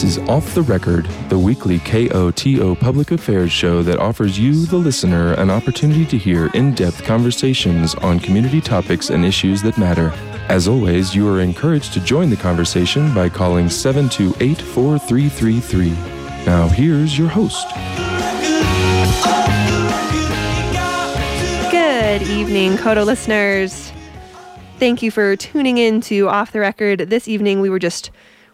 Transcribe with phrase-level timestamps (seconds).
[0.00, 4.78] This is Off the Record, the weekly KOTO public affairs show that offers you, the
[4.78, 10.10] listener, an opportunity to hear in depth conversations on community topics and issues that matter.
[10.48, 15.90] As always, you are encouraged to join the conversation by calling 728 4333.
[16.46, 17.68] Now, here's your host.
[21.70, 23.92] Good evening, Koto listeners.
[24.78, 27.00] Thank you for tuning in to Off the Record.
[27.10, 28.10] This evening, we were just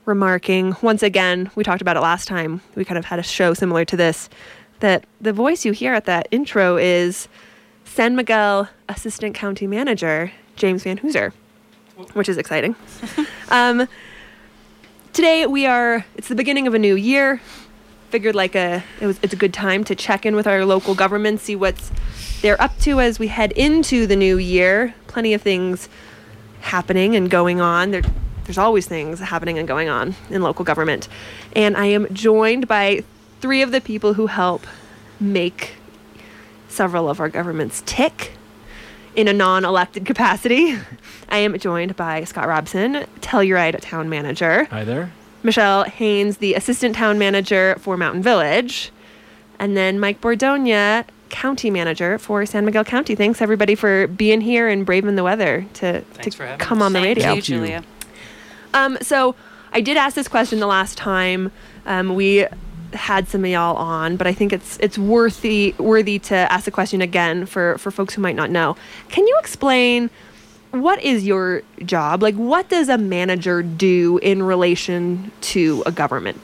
[0.07, 2.63] remarking, once again, we talked about it last time.
[2.75, 4.29] We kind of had a show similar to this,
[4.81, 7.29] that the voice you hear at that intro is
[7.85, 11.33] San Miguel Assistant County Manager James Van Hooser,
[12.15, 12.77] which is exciting.
[13.51, 13.89] um,
[15.13, 17.41] today, we are, it's the beginning of a new year.
[18.11, 20.95] Figured like a, it was, it's a good time to check in with our local
[20.95, 21.91] government, see what's
[22.41, 24.95] they're up to as we head into the new year.
[25.09, 25.89] Plenty of things
[26.61, 27.91] happening and going on.
[27.91, 28.03] There,
[28.47, 31.09] there's always things happening and going on in local government.
[31.55, 33.03] And I am joined by
[33.41, 34.67] three of the people who help
[35.21, 35.75] make
[36.69, 38.33] several of our governments tick
[39.17, 40.79] in a non elected capacity.
[41.29, 44.65] I am joined by Scott Robson, Telluride Town Manager.
[44.71, 45.13] Hi there.
[45.43, 48.93] Michelle Haynes, the Assistant Town Manager for Mountain Village.
[49.59, 53.15] And then Mike Bordogna, county manager for San Miguel County.
[53.15, 57.01] Thanks everybody for being here and braving the weather to, Thanks to come on the
[57.01, 57.33] Thank radio.
[57.35, 57.85] you, Julia.
[58.75, 59.35] Um, so
[59.73, 61.53] I did ask this question the last time
[61.87, 62.47] um, we
[62.93, 66.71] had some of y'all on, but I think it's it's worthy worthy to ask the
[66.71, 68.77] question again for for folks who might not know.
[69.09, 70.11] Can you explain
[70.71, 72.23] what is your job?
[72.23, 76.41] Like, what does a manager do in relation to a government?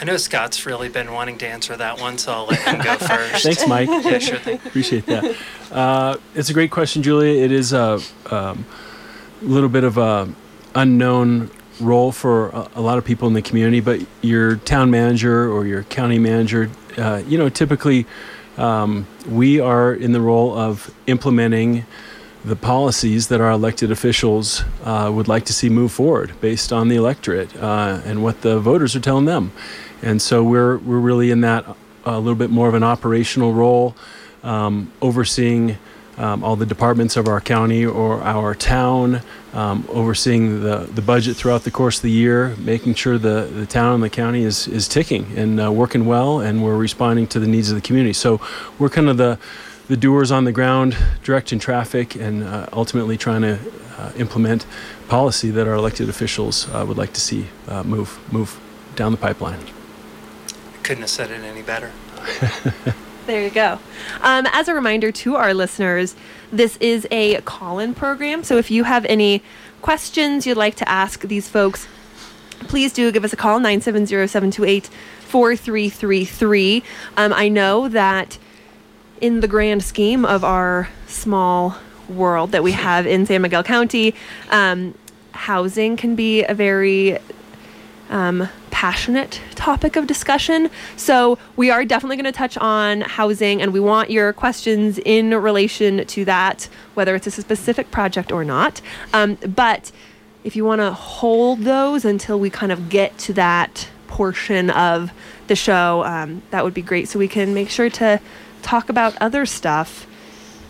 [0.00, 2.96] I know Scott's really been wanting to answer that one, so I'll let him go
[2.98, 3.42] first.
[3.42, 3.88] Thanks, Mike.
[3.88, 4.60] Yeah, sure thing.
[4.64, 5.36] Appreciate that.
[5.72, 7.42] Uh, it's a great question, Julia.
[7.42, 8.64] It is a um,
[9.42, 10.28] little bit of a
[10.74, 11.50] unknown
[11.80, 15.66] role for a, a, lot of people in the community, but your town manager or
[15.66, 18.06] your county manager, uh, you know, typically
[18.56, 21.86] um, we are in the role of implementing
[22.44, 26.88] the policies that our elected officials uh, would like to see move forward based on
[26.88, 29.52] the electorate uh, and what the voters are telling them.
[30.02, 31.64] And so we're, we're really in that
[32.04, 33.94] a little bit more of an operational role,
[34.42, 35.78] um, overseeing
[36.18, 39.22] um, all the departments of our county or our town,
[39.54, 43.66] um, overseeing the, the budget throughout the course of the year, making sure the, the
[43.66, 47.38] town and the county is, is ticking and uh, working well, and we're responding to
[47.38, 48.12] the needs of the community.
[48.12, 48.40] So
[48.78, 49.38] we're kind of the,
[49.86, 53.58] the doers on the ground, directing traffic, and uh, ultimately trying to
[53.96, 54.66] uh, implement
[55.08, 58.60] policy that our elected officials uh, would like to see uh, move move
[58.96, 59.60] down the pipeline.
[60.82, 61.92] Couldn't have said it any better.
[63.28, 63.78] There you go.
[64.22, 66.16] Um, as a reminder to our listeners,
[66.50, 68.42] this is a call in program.
[68.42, 69.42] So if you have any
[69.82, 71.86] questions you'd like to ask these folks,
[72.60, 74.86] please do give us a call 970 728
[75.20, 76.82] 4333.
[77.18, 78.38] Um, I know that
[79.20, 81.76] in the grand scheme of our small
[82.08, 84.14] world that we have in San Miguel County,
[84.48, 84.94] um,
[85.32, 87.18] housing can be a very
[88.08, 90.70] um, passionate topic of discussion.
[90.96, 95.34] So we are definitely going to touch on housing, and we want your questions in
[95.34, 98.80] relation to that, whether it's a specific project or not.
[99.12, 99.90] Um, but
[100.44, 105.10] if you want to hold those until we kind of get to that portion of
[105.48, 107.08] the show, um, that would be great.
[107.08, 108.20] So we can make sure to
[108.62, 110.06] talk about other stuff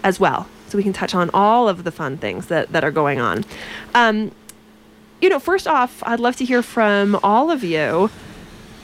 [0.02, 0.48] as well.
[0.69, 3.44] So we can touch on all of the fun things that, that are going on.
[3.94, 4.32] Um,
[5.20, 8.10] you know, first off, I'd love to hear from all of you.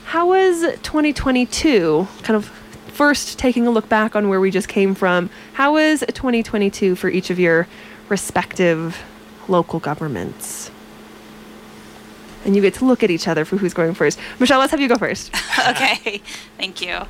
[0.06, 2.08] How was 2022?
[2.22, 2.46] Kind of
[2.88, 5.30] first taking a look back on where we just came from.
[5.54, 7.66] How was 2022 for each of your
[8.08, 9.02] respective
[9.48, 10.70] local governments?
[12.44, 14.18] And you get to look at each other for who's going first.
[14.38, 15.34] Michelle, let's have you go first.
[15.68, 16.20] okay,
[16.58, 17.00] thank you.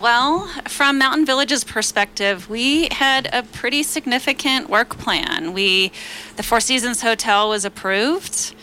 [0.00, 5.54] Well, from Mountain Village's perspective, we had a pretty significant work plan.
[5.54, 5.90] We,
[6.36, 8.54] the Four Seasons Hotel was approved.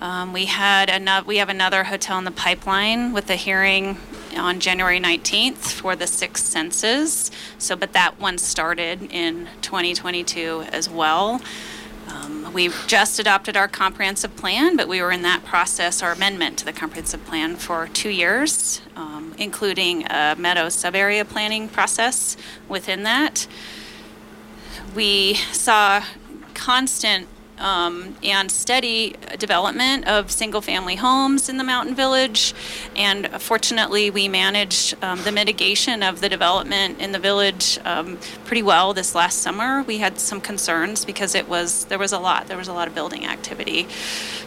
[0.00, 3.96] Um, we had another, we have another hotel in the pipeline with a hearing
[4.36, 7.30] on January 19th for the six senses.
[7.56, 11.40] So, but that one started in 2022 as well.
[12.12, 16.58] Um, we just adopted our comprehensive plan, but we were in that process, our amendment
[16.58, 22.36] to the comprehensive plan, for two years, um, including a meadow sub-area planning process
[22.68, 23.46] within that.
[24.94, 26.04] We saw
[26.54, 27.28] constant
[27.62, 32.54] um, and steady development of single family homes in the mountain village.
[32.96, 38.62] And fortunately, we managed um, the mitigation of the development in the village um, pretty
[38.62, 39.82] well this last summer.
[39.84, 42.88] We had some concerns because it was there was a lot there was a lot
[42.88, 43.86] of building activity.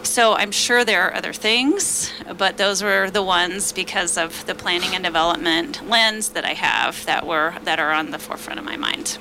[0.02, 4.54] So I'm sure there are other things, but those were the ones because of the
[4.54, 8.64] planning and development lens that I have that were that are on the forefront of
[8.64, 9.18] my mind.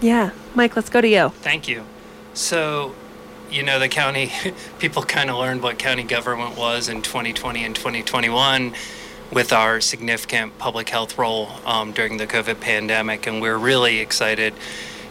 [0.00, 0.30] Yeah.
[0.54, 1.30] Mike, let's go to you.
[1.40, 1.84] Thank you.
[2.36, 2.94] So,
[3.50, 4.30] you know, the county,
[4.78, 8.74] people kind of learned what county government was in 2020 and 2021
[9.32, 13.26] with our significant public health role um, during the COVID pandemic.
[13.26, 14.52] And we're really excited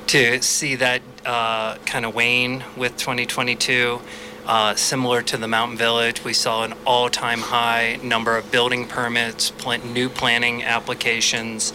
[0.08, 4.00] to see that uh, kind of wane with 2022.
[4.46, 8.88] Uh, similar to the Mountain Village, we saw an all time high number of building
[8.88, 11.74] permits, pl- new planning applications.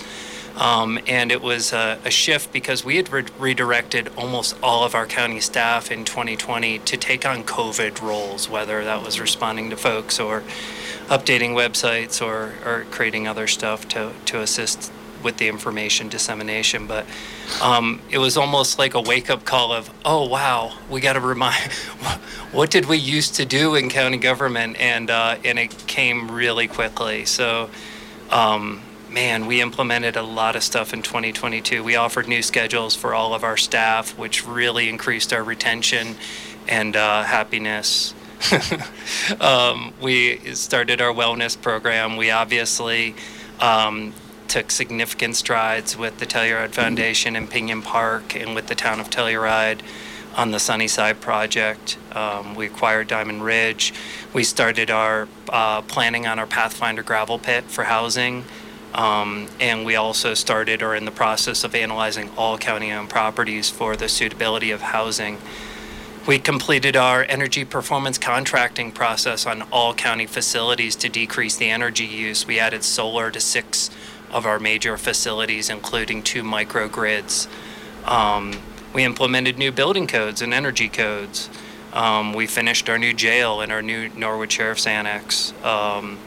[0.56, 4.94] Um, and it was a, a, shift because we had re- redirected almost all of
[4.94, 9.76] our county staff in 2020 to take on COVID roles, whether that was responding to
[9.76, 10.42] folks or
[11.08, 14.92] updating websites or, or creating other stuff to, to assist
[15.22, 16.86] with the information dissemination.
[16.86, 17.06] But
[17.62, 21.20] um, it was almost like a wake up call of, oh, wow, we got to
[21.20, 21.72] remind
[22.52, 24.80] what did we used to do in county government?
[24.80, 27.24] And, uh, and it came really quickly.
[27.24, 27.70] So,
[28.30, 31.82] um, man, we implemented a lot of stuff in 2022.
[31.82, 36.16] We offered new schedules for all of our staff, which really increased our retention
[36.68, 38.14] and uh, happiness.
[39.40, 42.16] um, we started our wellness program.
[42.16, 43.14] We obviously
[43.58, 44.14] um,
[44.48, 49.10] took significant strides with the Telluride Foundation and Pinion Park and with the town of
[49.10, 49.80] Telluride
[50.36, 51.98] on the Sunnyside project.
[52.12, 53.92] Um, we acquired Diamond Ridge.
[54.32, 58.44] We started our uh, planning on our Pathfinder gravel pit for housing.
[58.94, 63.70] Um, and we also started or in the process of analyzing all county owned properties
[63.70, 65.38] for the suitability of housing.
[66.26, 72.04] We completed our energy performance contracting process on all county facilities to decrease the energy
[72.04, 72.46] use.
[72.46, 73.90] We added solar to six
[74.30, 77.48] of our major facilities, including two microgrids.
[78.04, 78.60] Um,
[78.92, 81.48] we implemented new building codes and energy codes.
[81.92, 85.52] Um, we finished our new jail and our new Norwood Sheriff's Annex.
[85.64, 86.18] Um,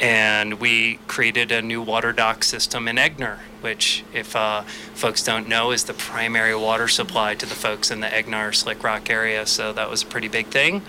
[0.00, 4.62] and we created a new water dock system in Egnar, which, if uh,
[4.94, 8.82] folks don't know, is the primary water supply to the folks in the Egnar Slick
[8.82, 9.46] Rock area.
[9.46, 10.82] So that was a pretty big thing.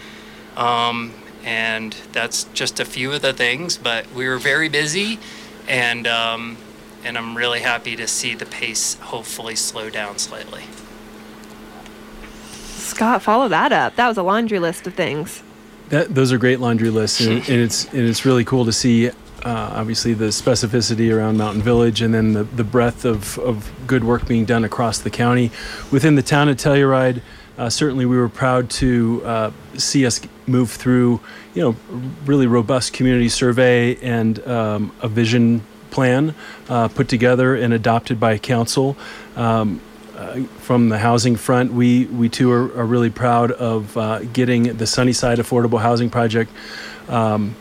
[0.58, 1.14] Um,
[1.44, 5.20] and that's just a few of the things, but we were very busy,
[5.68, 6.58] and um,
[7.04, 10.64] and I'm really happy to see the pace hopefully slow down slightly.
[12.78, 13.96] Scott, follow that up.
[13.96, 15.44] That was a laundry list of things.
[15.90, 19.10] That, those are great laundry lists, and, and it's and it's really cool to see.
[19.10, 19.14] Uh,
[19.76, 24.28] obviously, the specificity around Mountain Village, and then the, the breadth of, of good work
[24.28, 25.52] being done across the county.
[25.92, 27.22] Within the town of Telluride,
[27.58, 31.22] uh, certainly we were proud to uh, see us move through,
[31.54, 31.76] you know,
[32.26, 35.62] really robust community survey and um, a vision
[35.92, 36.34] plan
[36.68, 38.98] uh, put together and adopted by council.
[39.36, 39.80] Um,
[40.16, 44.78] uh, from the housing front, we we too are, are really proud of uh, getting
[44.78, 46.52] the Sunnyside Affordable Housing Project
[47.10, 47.56] um,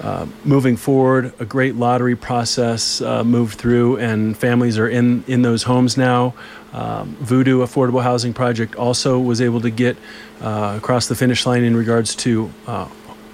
[0.00, 1.32] uh, moving forward.
[1.38, 6.34] A great lottery process uh, moved through, and families are in in those homes now.
[6.72, 9.96] Um, Voodoo Affordable Housing Project also was able to get
[10.40, 12.50] uh, across the finish line in regards to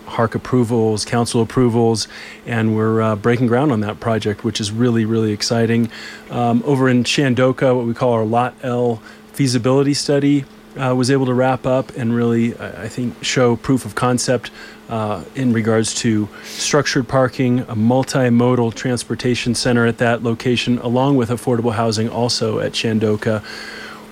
[0.09, 2.09] HARC approvals, council approvals,
[2.47, 5.91] and we're uh, breaking ground on that project, which is really, really exciting.
[6.31, 10.45] Um, over in Shandoka, what we call our Lot L feasibility study
[10.77, 14.51] uh, was able to wrap up and really, I think, show proof of concept
[14.89, 21.31] uh, in regards to structured parking, a multimodal transportation center at that location, along with
[21.31, 23.45] affordable housing also at Shandoka.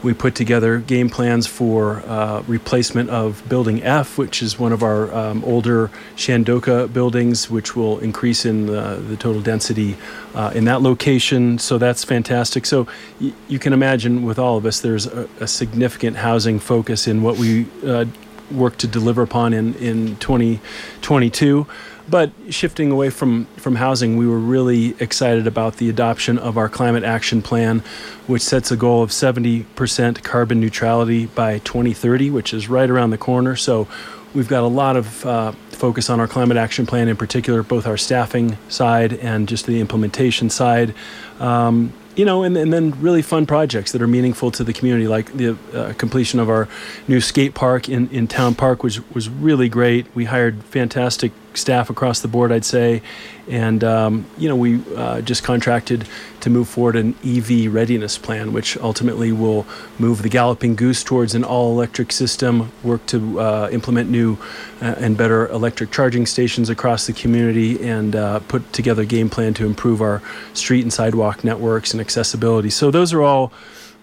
[0.03, 4.83] We put together game plans for uh, replacement of Building F, which is one of
[4.83, 9.97] our um, older Shandoka buildings, which will increase in the, the total density
[10.35, 11.59] uh, in that location.
[11.59, 12.67] So that's fantastic.
[12.67, 12.87] So
[13.21, 17.23] y- you can imagine with all of us, there's a, a significant housing focus in
[17.23, 18.05] what we uh,
[18.53, 21.67] work to deliver upon in, in 2022.
[22.09, 26.69] But shifting away from, from housing, we were really excited about the adoption of our
[26.69, 27.81] climate action plan,
[28.27, 33.19] which sets a goal of 70% carbon neutrality by 2030, which is right around the
[33.19, 33.57] corner.
[33.57, 33.89] So
[34.35, 37.87] we've got a lot of uh, focus on our climate action plan in particular, both
[37.87, 40.95] our staffing side and just the implementation side.
[41.41, 45.07] Um, you know, and, and then really fun projects that are meaningful to the community,
[45.07, 46.67] like the uh, completion of our
[47.07, 50.07] new skate park in, in Town Park, which was really great.
[50.15, 53.03] We hired fantastic staff across the board, I'd say.
[53.49, 56.09] And, um, you know, we uh, just contracted
[56.41, 59.67] to move forward an EV readiness plan, which ultimately will
[59.99, 64.37] move the Galloping Goose towards an all electric system, work to uh, implement new
[64.83, 69.31] uh, and better electric charging stations across the community, and uh, put together a game
[69.31, 70.21] plan to improve our
[70.53, 72.71] street and sidewalk networks and accessibility.
[72.71, 73.53] So, those are all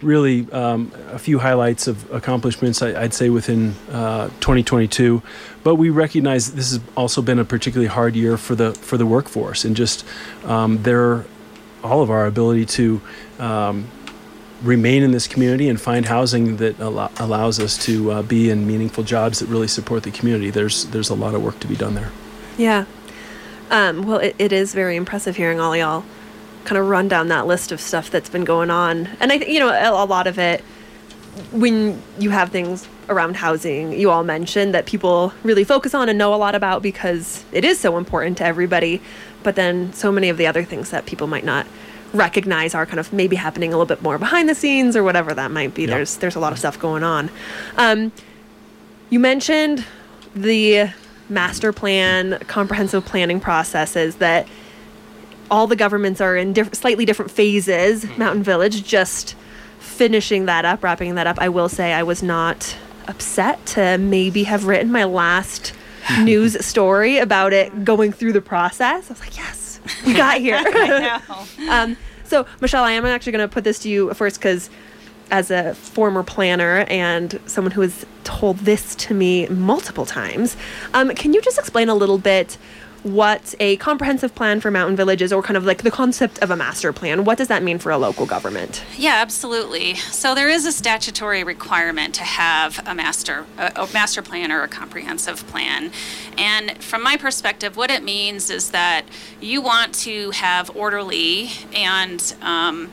[0.03, 5.21] really um, a few highlights of accomplishments, I, would say, within uh, 2022.
[5.63, 9.05] But we recognize this has also been a particularly hard year for the for the
[9.05, 10.05] workforce, and just
[10.45, 11.25] um, their
[11.83, 13.01] all of our ability to
[13.39, 13.87] um,
[14.61, 18.65] remain in this community and find housing that al- allows us to uh, be in
[18.65, 20.49] meaningful jobs that really support the community.
[20.49, 22.11] There's there's a lot of work to be done there.
[22.57, 22.85] Yeah.
[23.71, 26.03] Um, well, it, it is very impressive hearing all y'all
[26.65, 29.07] kind of run down that list of stuff that's been going on.
[29.19, 30.61] And I think, you know, a, a lot of it,
[31.51, 36.17] when you have things around housing, you all mentioned that people really focus on and
[36.17, 39.01] know a lot about because it is so important to everybody.
[39.41, 41.67] But then so many of the other things that people might not
[42.13, 45.33] recognize are kind of maybe happening a little bit more behind the scenes or whatever
[45.33, 45.81] that might be.
[45.81, 45.89] Yep.
[45.89, 47.29] There's there's a lot of stuff going on.
[47.77, 48.11] Um,
[49.09, 49.85] you mentioned
[50.35, 50.91] the
[51.29, 54.47] master plan, comprehensive planning processes that
[55.53, 58.03] all the governments are in diff- slightly different phases.
[58.03, 58.19] Mm-hmm.
[58.19, 59.35] Mountain Village just
[59.77, 61.37] finishing that up, wrapping that up.
[61.39, 62.75] I will say I was not
[63.07, 65.73] upset to maybe have written my last
[66.23, 69.11] news story about it going through the process.
[69.11, 70.55] I was like, yes, we got here.
[71.69, 74.71] um, so, Michelle, I am actually going to put this to you first because
[75.29, 80.57] as a former planner and someone who has told this to me multiple times,
[80.95, 82.57] um, can you just explain a little bit
[83.03, 86.55] what a comprehensive plan for Mountain villages or kind of like the concept of a
[86.55, 87.25] master plan.
[87.25, 88.83] What does that mean for a local government?
[88.97, 89.95] Yeah, absolutely.
[89.95, 94.63] So there is a statutory requirement to have a master a, a master plan or
[94.63, 95.91] a comprehensive plan.
[96.37, 99.05] And from my perspective, what it means is that
[99.41, 102.89] you want to have orderly and um,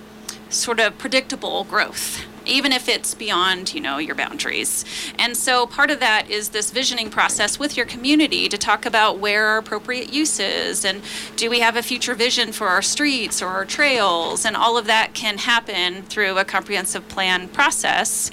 [0.49, 4.85] sort of predictable growth even if it's beyond, you know, your boundaries.
[5.19, 9.19] And so part of that is this visioning process with your community to talk about
[9.19, 11.03] where appropriate uses and
[11.37, 14.87] do we have a future vision for our streets or our trails and all of
[14.87, 18.31] that can happen through a comprehensive plan process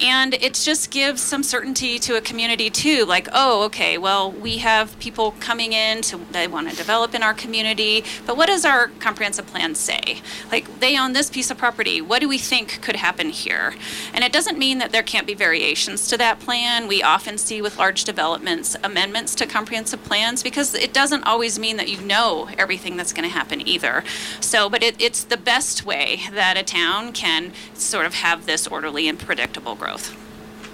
[0.00, 4.58] and it just gives some certainty to a community too like oh okay well we
[4.58, 8.64] have people coming in to they want to develop in our community but what does
[8.64, 10.20] our comprehensive plan say?
[10.50, 13.74] Like they own this piece of property what do we think could happen here?
[14.12, 16.88] And it doesn't mean that there can't be variations to that plan.
[16.88, 21.76] We often see with large developments amendments to comprehensive plans because it doesn't always mean
[21.76, 24.04] that you know everything that's going to happen either.
[24.40, 28.66] So but it, it's the best way that a town can sort of have this
[28.66, 30.16] orderly and predictable growth growth.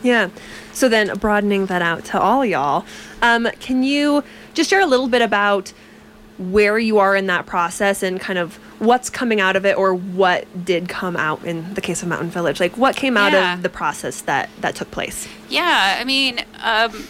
[0.02, 0.30] Yeah.
[0.72, 2.84] So then broadening that out to all y'all,
[3.20, 5.72] um, can you just share a little bit about
[6.38, 9.94] where you are in that process and kind of what's coming out of it or
[9.94, 12.58] what did come out in the case of Mountain Village?
[12.58, 13.54] Like what came out yeah.
[13.54, 15.28] of the process that that took place?
[15.48, 17.06] Yeah, I mean, um,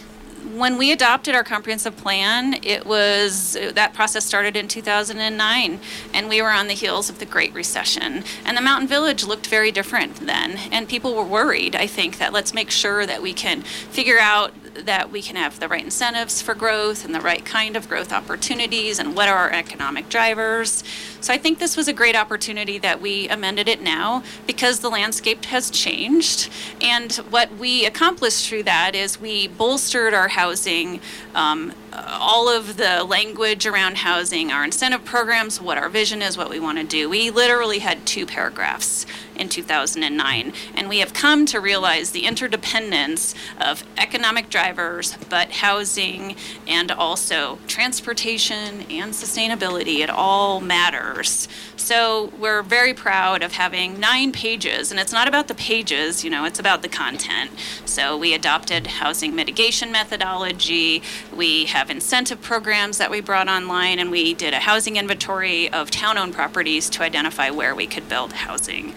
[0.55, 5.79] when we adopted our comprehensive plan, it was that process started in 2009,
[6.13, 8.23] and we were on the heels of the Great Recession.
[8.45, 11.75] And the Mountain Village looked very different then, and people were worried.
[11.75, 15.59] I think that let's make sure that we can figure out that we can have
[15.59, 19.37] the right incentives for growth and the right kind of growth opportunities and what are
[19.37, 20.83] our economic drivers.
[21.21, 24.89] So I think this was a great opportunity that we amended it now because the
[24.89, 26.49] landscape has changed.
[26.81, 30.99] And what we accomplished through that is we bolstered our housing
[31.35, 36.35] um, Uh, all of the language around housing, our incentive programs, what our vision is,
[36.37, 37.07] what we want to do.
[37.07, 43.35] We literally had two paragraphs in 2009, and we have come to realize the interdependence
[43.59, 46.35] of economic drivers, but housing
[46.67, 49.99] and also transportation and sustainability.
[49.99, 51.47] It all matters.
[51.75, 56.29] So we're very proud of having nine pages, and it's not about the pages, you
[56.29, 57.51] know, it's about the content.
[57.85, 61.03] So we adopted housing mitigation methodology.
[61.35, 65.91] We have incentive programs that we brought online, and we did a housing inventory of
[65.91, 68.93] town owned properties to identify where we could build housing.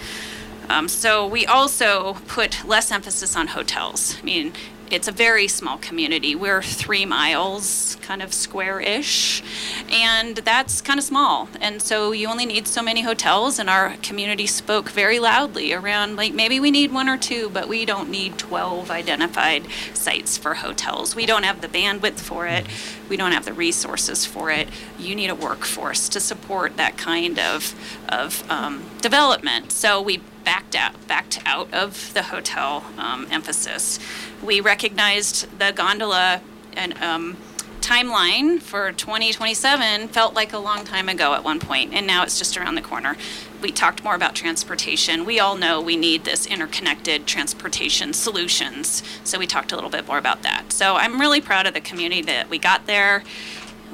[0.68, 4.16] Um, so we also put less emphasis on hotels.
[4.20, 4.52] I mean,
[4.90, 6.34] it's a very small community.
[6.34, 9.42] We're three miles, kind of square ish,
[9.90, 11.48] and that's kind of small.
[11.60, 16.16] And so you only need so many hotels, and our community spoke very loudly around
[16.16, 20.54] like maybe we need one or two, but we don't need 12 identified sites for
[20.54, 21.16] hotels.
[21.16, 22.66] We don't have the bandwidth for it,
[23.08, 24.68] we don't have the resources for it.
[24.98, 27.74] You need a workforce to support that kind of,
[28.08, 29.72] of um, development.
[29.72, 33.98] So we backed out, backed out of the hotel um, emphasis.
[34.42, 36.40] We recognized the gondola
[36.74, 37.36] and um,
[37.80, 42.38] timeline for 2027 felt like a long time ago at one point, and now it's
[42.38, 43.16] just around the corner.
[43.60, 45.24] We talked more about transportation.
[45.24, 49.02] We all know we need this interconnected transportation solutions.
[49.24, 50.72] So we talked a little bit more about that.
[50.72, 53.24] So I'm really proud of the community that we got there.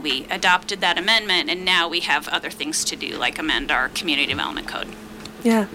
[0.02, 3.88] We adopted that amendment, and now we have other things to do, like amend our
[3.90, 4.88] community development code.
[5.42, 5.66] Yeah.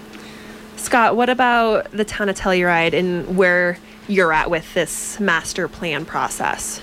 [0.78, 6.06] Scott, what about the town of Telluride and where you're at with this master plan
[6.06, 6.80] process?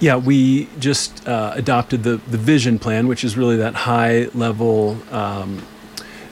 [0.00, 4.96] Yeah, we just uh, adopted the, the vision plan, which is really that high level
[5.10, 5.60] um,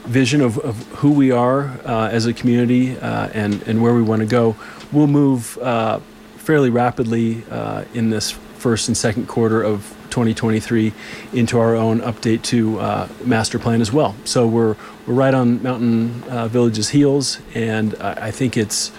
[0.05, 4.01] vision of, of who we are uh, as a community uh, and, and where we
[4.01, 4.55] want to go.
[4.93, 5.99] We'll move uh,
[6.37, 10.93] fairly rapidly uh, in this first and second quarter of 2023
[11.33, 14.15] into our own update to uh, master plan as well.
[14.25, 16.09] So we're, we're right on Mountain
[16.49, 18.91] Village's heels, and I, I think it's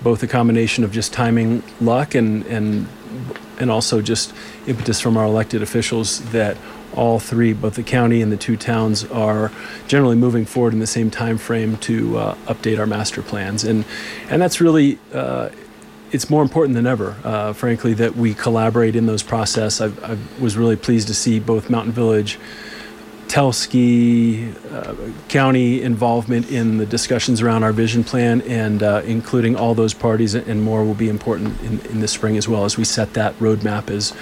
[0.00, 2.86] both a combination of just timing luck and, and
[3.58, 4.32] and also just
[4.66, 6.56] impetus from our elected officials that
[6.94, 9.50] all three, both the county and the two towns, are
[9.88, 13.84] generally moving forward in the same time frame to uh, update our master plans, and
[14.28, 14.98] and that's really.
[15.12, 15.50] Uh,
[16.12, 19.80] it's more important than ever, uh, frankly, that we collaborate in those process.
[19.80, 22.38] I was really pleased to see both Mountain Village
[23.30, 24.94] Telski uh,
[25.28, 30.34] County involvement in the discussions around our vision plan and uh, including all those parties
[30.34, 33.32] and more will be important in, in the spring as well as we set that
[33.38, 34.12] roadmap as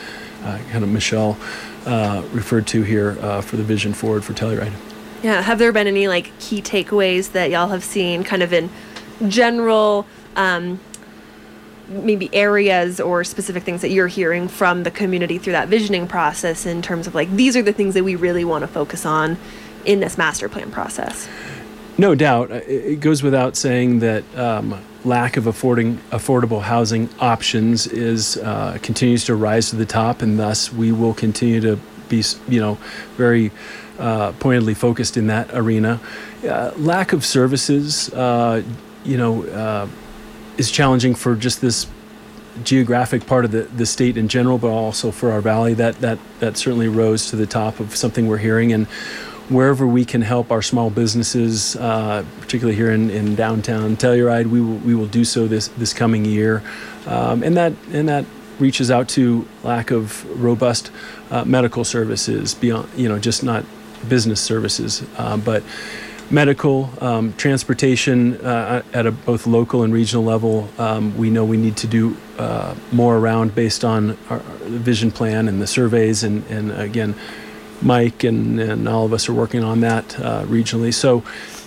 [0.45, 1.39] uh, kind of Michelle
[1.87, 4.75] uh, referred to here uh, for the vision forward for Telluride.
[5.23, 8.69] Yeah, have there been any like key takeaways that y'all have seen kind of in
[9.27, 10.79] general um,
[11.89, 16.67] maybe areas or specific things that you're hearing from the community through that visioning process
[16.67, 19.39] in terms of like these are the things that we really want to focus on
[19.85, 21.29] in this master plan process?
[21.97, 22.51] No doubt.
[22.51, 29.25] It goes without saying that um, lack of affording affordable housing options is uh, continues
[29.25, 31.79] to rise to the top and thus we will continue to
[32.09, 32.79] be you know
[33.17, 33.51] very
[33.99, 36.01] uh, pointedly focused in that arena.
[36.49, 38.63] Uh, lack of services uh,
[39.05, 39.89] you know uh,
[40.59, 41.87] is challenging for just this
[42.65, 45.75] geographic part of the, the state in general, but also for our valley.
[45.75, 48.87] That that that certainly rose to the top of something we're hearing, and
[49.49, 54.61] wherever we can help our small businesses, uh, particularly here in, in downtown Telluride, we
[54.61, 56.63] will we will do so this this coming year,
[57.07, 58.25] um, and that and that
[58.59, 60.91] reaches out to lack of robust
[61.31, 63.65] uh, medical services beyond you know just not
[64.09, 65.63] business services, uh, but
[66.31, 70.69] medical, um, transportation uh, at a both local and regional level.
[70.79, 74.39] Um, we know we need to do uh, more around based on our,
[74.69, 77.15] vision plan and the surveys, and, and again,
[77.81, 80.93] Mike and, and all of us are working on that uh, regionally.
[80.93, 81.23] So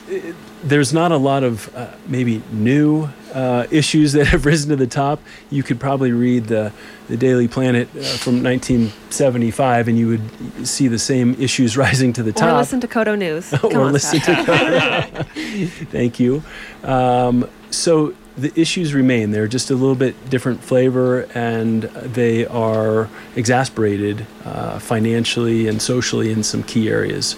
[0.08, 4.76] it, there's not a lot of uh, maybe new uh, issues that have risen to
[4.76, 5.22] the top.
[5.50, 6.72] You could probably read the,
[7.08, 12.24] the Daily Planet uh, from 1975 and you would see the same issues rising to
[12.24, 12.54] the top.
[12.54, 13.54] Or listen to KOTO News.
[13.64, 15.88] or on, listen to KOTO.
[15.92, 16.44] Thank you.
[16.84, 19.32] Um, so the issues remain.
[19.32, 26.32] They're just a little bit different flavor and they are exasperated uh, financially and socially
[26.32, 27.36] in some key areas.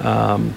[0.00, 0.54] Um,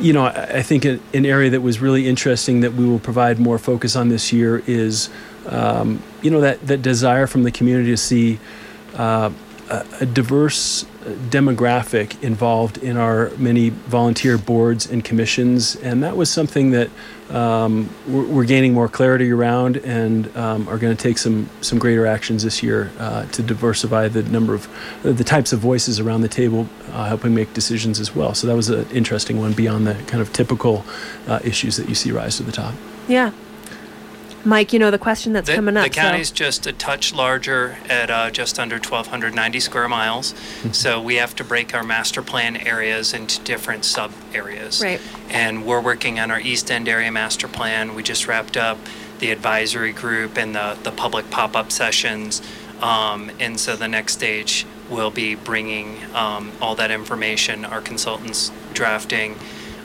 [0.00, 3.58] you know, I, think an, area that was really interesting that we will provide more
[3.58, 5.10] focus on this year is,
[5.46, 8.38] um, you know, that, that desire from the community to see
[8.94, 9.30] uh,
[9.70, 10.84] a, diverse
[11.30, 16.90] demographic involved in our many volunteer boards and commissions, and that was something that
[17.30, 21.78] um, we're, we're, gaining more clarity around, and um, are going to take some some
[21.78, 24.66] greater actions this year uh, to diversify the number of
[25.04, 28.34] uh, the types of voices around the table, uh, helping make decisions as well.
[28.34, 30.84] So that was an interesting one beyond the kind of typical
[31.26, 32.74] uh, issues that you see rise to the top.
[33.06, 33.32] Yeah,
[34.44, 35.84] Mike, you know the question that's the, coming up.
[35.84, 36.34] The county's so.
[36.34, 40.32] just a touch larger at uh, just under 1,290 square miles.
[40.32, 40.72] Mm-hmm.
[40.72, 44.82] So we have to break our master plan areas into different sub areas.
[44.82, 45.00] Right.
[45.28, 47.94] And we're working on our East End area master plan.
[47.94, 48.78] We just wrapped up
[49.18, 52.40] the advisory group and the, the public pop up sessions.
[52.80, 58.52] Um, and so the next stage will be bringing um, all that information, our consultants
[58.72, 59.36] drafting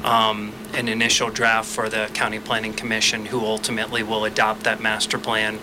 [0.03, 5.17] um, an initial draft for the County Planning Commission, who ultimately will adopt that master
[5.17, 5.59] plan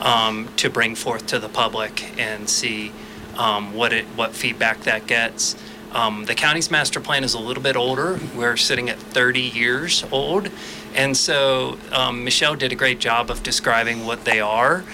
[0.00, 2.92] um, to bring forth to the public and see
[3.36, 5.56] um, what it what feedback that gets.
[5.92, 8.18] Um, the county's master plan is a little bit older.
[8.34, 10.50] We're sitting at 30 years old,
[10.94, 14.84] and so um, Michelle did a great job of describing what they are.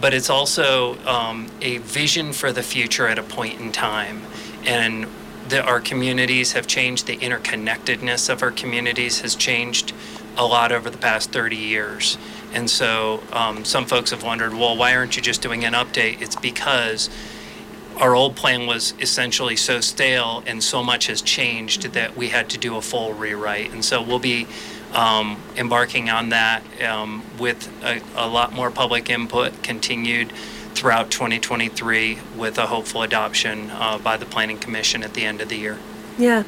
[0.00, 4.22] But it's also um, a vision for the future at a point in time,
[4.64, 5.06] and
[5.50, 9.92] that our communities have changed, the interconnectedness of our communities has changed
[10.36, 12.16] a lot over the past 30 years.
[12.52, 16.22] And so um, some folks have wondered, well, why aren't you just doing an update?
[16.22, 17.10] It's because
[17.96, 22.48] our old plan was essentially so stale and so much has changed that we had
[22.50, 23.72] to do a full rewrite.
[23.72, 24.46] And so we'll be
[24.94, 30.32] um, embarking on that um, with a, a lot more public input continued
[30.74, 35.48] throughout 2023 with a hopeful adoption uh, by the Planning Commission at the end of
[35.48, 35.78] the year.
[36.18, 36.44] Yeah.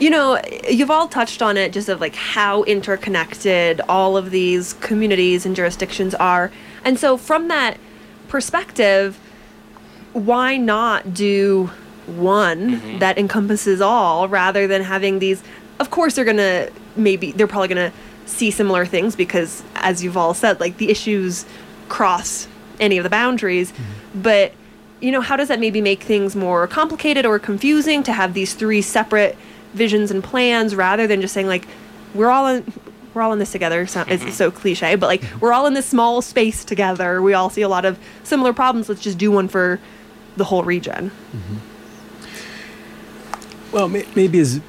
[0.00, 4.72] You know, you've all touched on it just of like how interconnected all of these
[4.74, 6.50] communities and jurisdictions are.
[6.84, 7.78] And so, from that
[8.28, 9.18] perspective,
[10.12, 11.70] why not do
[12.06, 12.98] one Mhm.
[12.98, 15.42] that encompasses all rather than having these?
[15.78, 20.02] Of course, they're going to maybe, they're probably going to see similar things because, as
[20.02, 21.44] you've all said, like the issues
[21.88, 22.48] cross
[22.80, 23.72] any of the boundaries.
[23.72, 24.22] Mm-hmm.
[24.22, 24.52] But,
[25.00, 28.54] you know, how does that maybe make things more complicated or confusing to have these
[28.54, 29.36] three separate
[29.74, 31.66] visions and plans rather than just saying, like,
[32.14, 32.64] we're all in.
[33.12, 33.86] We're all in this together.
[33.86, 34.32] So, It's mm-hmm.
[34.32, 35.38] so cliche, but like mm-hmm.
[35.38, 37.22] we're all in this small space together.
[37.22, 38.88] We all see a lot of similar problems.
[38.88, 39.78] Let's just do one for
[40.36, 41.12] the whole region.
[43.70, 44.60] Well, may- maybe as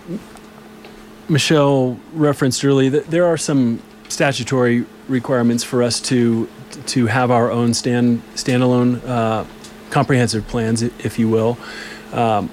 [1.28, 6.48] Michelle referenced earlier, that there are some statutory requirements for us to
[6.88, 9.46] to have our own stand standalone uh,
[9.90, 11.58] comprehensive plans, if you will.
[12.12, 12.50] Um,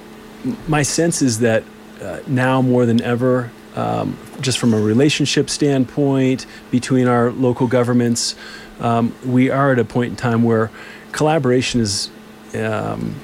[0.67, 1.65] my sense is that
[2.01, 8.35] uh, now more than ever, um, just from a relationship standpoint between our local governments,
[8.81, 10.71] um, we are at a point in time where
[11.13, 12.11] collaboration is
[12.55, 13.15] um,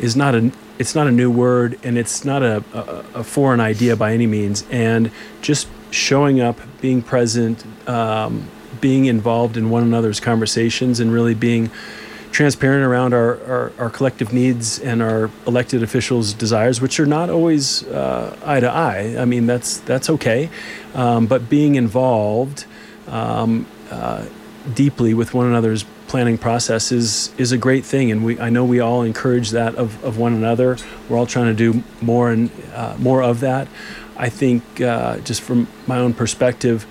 [0.00, 3.60] is not a it's not a new word and it's not a, a, a foreign
[3.60, 8.48] idea by any means and just showing up being present um,
[8.82, 11.70] being involved in one another's conversations and really being
[12.32, 17.30] transparent around our, our, our collective needs and our elected officials desires which are not
[17.30, 19.16] always uh, eye to eye.
[19.18, 20.50] I mean that's that's okay.
[20.94, 22.66] Um, but being involved
[23.06, 24.26] um, uh,
[24.74, 28.10] deeply with one another's planning process is is a great thing.
[28.10, 30.76] And we I know we all encourage that of, of one another.
[31.08, 33.68] We're all trying to do more and uh, more of that.
[34.16, 36.86] I think uh, just from my own perspective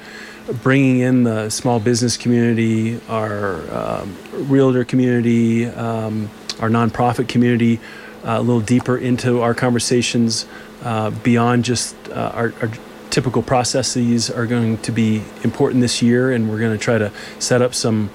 [0.63, 7.79] bringing in the small business community our um, realtor community um, our nonprofit community
[8.23, 10.45] uh, a little deeper into our conversations
[10.83, 12.69] uh, beyond just uh, our, our
[13.11, 17.11] typical processes are going to be important this year, and we're going to try to
[17.39, 18.09] set up some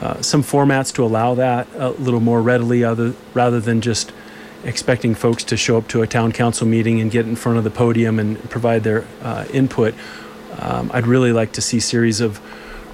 [0.00, 4.12] uh, some formats to allow that a little more readily, other rather than just
[4.64, 7.64] expecting folks to show up to a town council meeting and get in front of
[7.64, 9.94] the podium and provide their uh, input.
[10.60, 12.40] Um, I'd really like to see series of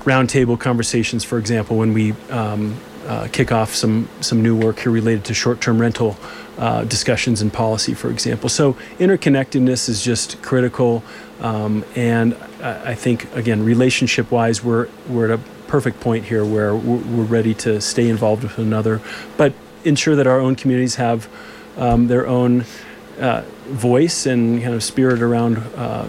[0.04, 2.76] roundtable conversations, for example, when we um,
[3.06, 6.16] uh, kick off some some new work here related to short-term rental
[6.58, 8.48] uh, discussions and policy, for example.
[8.48, 11.02] So interconnectedness is just critical,
[11.40, 16.74] um, and I, I think again, relationship-wise, we're we're at a perfect point here where
[16.74, 19.00] we're, we're ready to stay involved with another,
[19.36, 19.52] but
[19.84, 21.28] ensure that our own communities have
[21.76, 22.64] um, their own
[23.20, 26.06] uh, voice and kind of spirit around uh,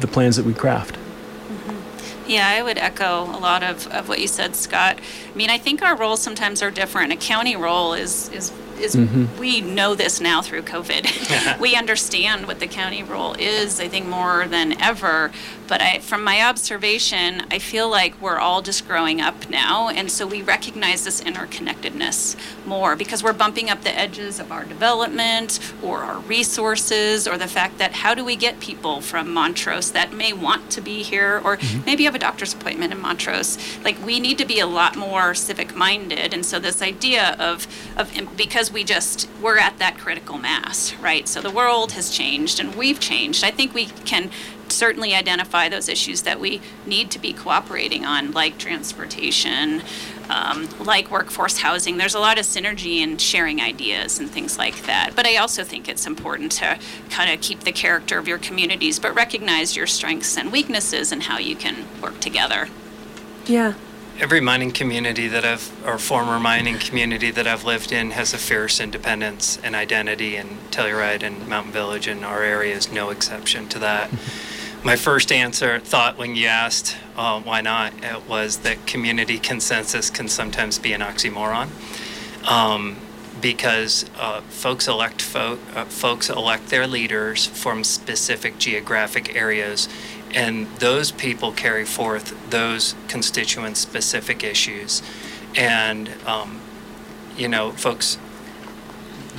[0.00, 0.94] the plans that we craft.
[0.94, 2.30] Mm-hmm.
[2.30, 4.98] Yeah, I would echo a lot of, of what you said, Scott.
[5.32, 7.12] I mean, I think our roles sometimes are different.
[7.12, 9.38] A county role is is is mm-hmm.
[9.38, 11.60] we know this now through COVID.
[11.60, 15.30] we understand what the county role is, I think, more than ever.
[15.68, 20.10] But I, from my observation, I feel like we're all just growing up now, and
[20.10, 22.34] so we recognize this interconnectedness
[22.66, 27.46] more because we're bumping up the edges of our development or our resources or the
[27.46, 31.40] fact that how do we get people from Montrose that may want to be here
[31.44, 31.84] or mm-hmm.
[31.84, 33.56] maybe have a doctor's appointment in Montrose.
[33.84, 37.68] Like we need to be a lot more civic minded, and so this idea of
[37.96, 41.28] of because we just we're at that critical mass, right?
[41.28, 43.44] So the world has changed and we've changed.
[43.44, 44.30] I think we can
[44.68, 49.82] certainly identify those issues that we need to be cooperating on, like transportation,
[50.28, 51.96] um, like workforce housing.
[51.96, 55.12] There's a lot of synergy in sharing ideas and things like that.
[55.16, 56.78] But I also think it's important to
[57.10, 61.24] kind of keep the character of your communities, but recognize your strengths and weaknesses and
[61.24, 62.68] how you can work together.
[63.46, 63.74] Yeah.
[64.20, 68.36] Every mining community that I've, or former mining community that I've lived in has a
[68.36, 73.66] fierce independence and identity, and Telluride and Mountain Village and our area is no exception
[73.70, 74.10] to that.
[74.84, 80.10] My first answer, thought when you asked uh, why not, it was that community consensus
[80.10, 81.70] can sometimes be an oxymoron.
[82.46, 82.98] Um,
[83.40, 89.88] because uh, folks elect fo- uh, folks elect their leaders from specific geographic areas,
[90.34, 95.02] and those people carry forth those constituent specific issues,
[95.56, 96.60] and um,
[97.36, 98.18] you know folks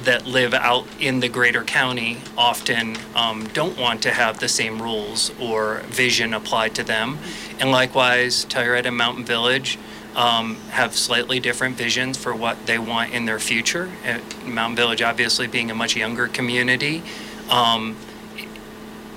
[0.04, 4.82] that live out in the greater county often um, don't want to have the same
[4.82, 7.18] rules or vision applied to them,
[7.60, 9.78] and likewise, Telluride and Mountain Village
[10.16, 13.90] um, have slightly different visions for what they want in their future.
[14.06, 17.04] Uh, Mountain Village, obviously, being a much younger community.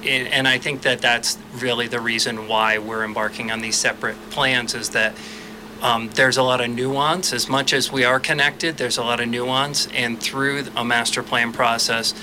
[0.05, 4.17] It, and I think that that's really the reason why we're embarking on these separate
[4.31, 5.15] plans is that
[5.83, 7.33] um, there's a lot of nuance.
[7.33, 9.89] As much as we are connected, there's a lot of nuance.
[9.95, 12.15] And through a master plan process,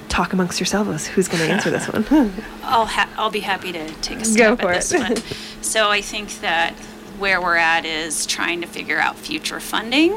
[0.09, 1.07] talk amongst yourselves.
[1.07, 2.05] Who's going to answer this one?
[2.63, 4.99] I'll ha- I'll be happy to take a Go for at this it.
[4.99, 5.17] one.
[5.63, 6.73] So I think that
[7.17, 10.13] where we're at is trying to figure out future funding,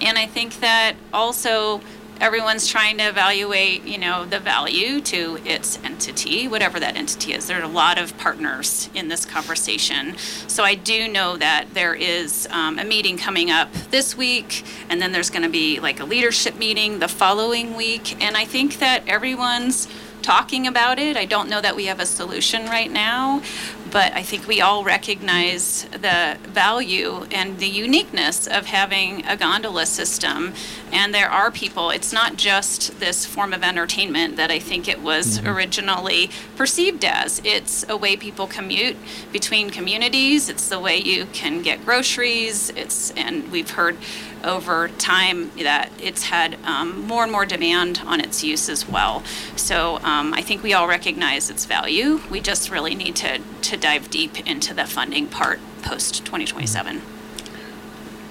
[0.00, 1.80] and I think that also
[2.20, 7.46] everyone's trying to evaluate, you know, the value to its entity, whatever that entity is.
[7.46, 11.94] There are a lot of partners in this conversation, so I do know that there
[11.94, 16.00] is um, a meeting coming up this week, and then there's going to be like
[16.00, 19.88] a leadership meeting the following week, and I think that everyone's
[20.22, 21.16] talking about it.
[21.16, 23.42] I don't know that we have a solution right now,
[23.90, 29.86] but I think we all recognize the value and the uniqueness of having a gondola
[29.86, 30.52] system.
[30.92, 35.00] And there are people, it's not just this form of entertainment that I think it
[35.00, 35.48] was mm-hmm.
[35.48, 37.40] originally perceived as.
[37.44, 38.96] It's a way people commute
[39.32, 42.70] between communities, it's the way you can get groceries.
[42.70, 43.96] It's, and we've heard
[44.44, 49.22] over time that it's had um, more and more demand on its use as well.
[49.56, 52.20] So um, I think we all recognize its value.
[52.30, 57.02] We just really need to, to dive deep into the funding part post 2027.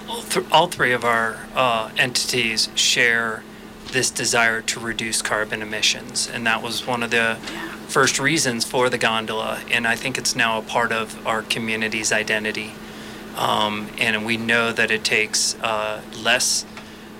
[0.08, 3.42] All, th- all three of our uh, entities share
[3.92, 7.36] this desire to reduce carbon emissions, and that was one of the
[7.88, 9.60] first reasons for the gondola.
[9.70, 12.72] And I think it's now a part of our community's identity.
[13.38, 16.66] Um, and we know that it takes uh, less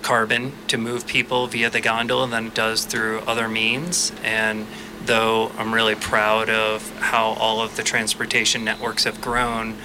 [0.03, 4.13] carbon to move people via the gondola than it does through other means.
[4.23, 4.67] And
[5.05, 9.77] though I'm really proud of how all of the transportation networks have grown,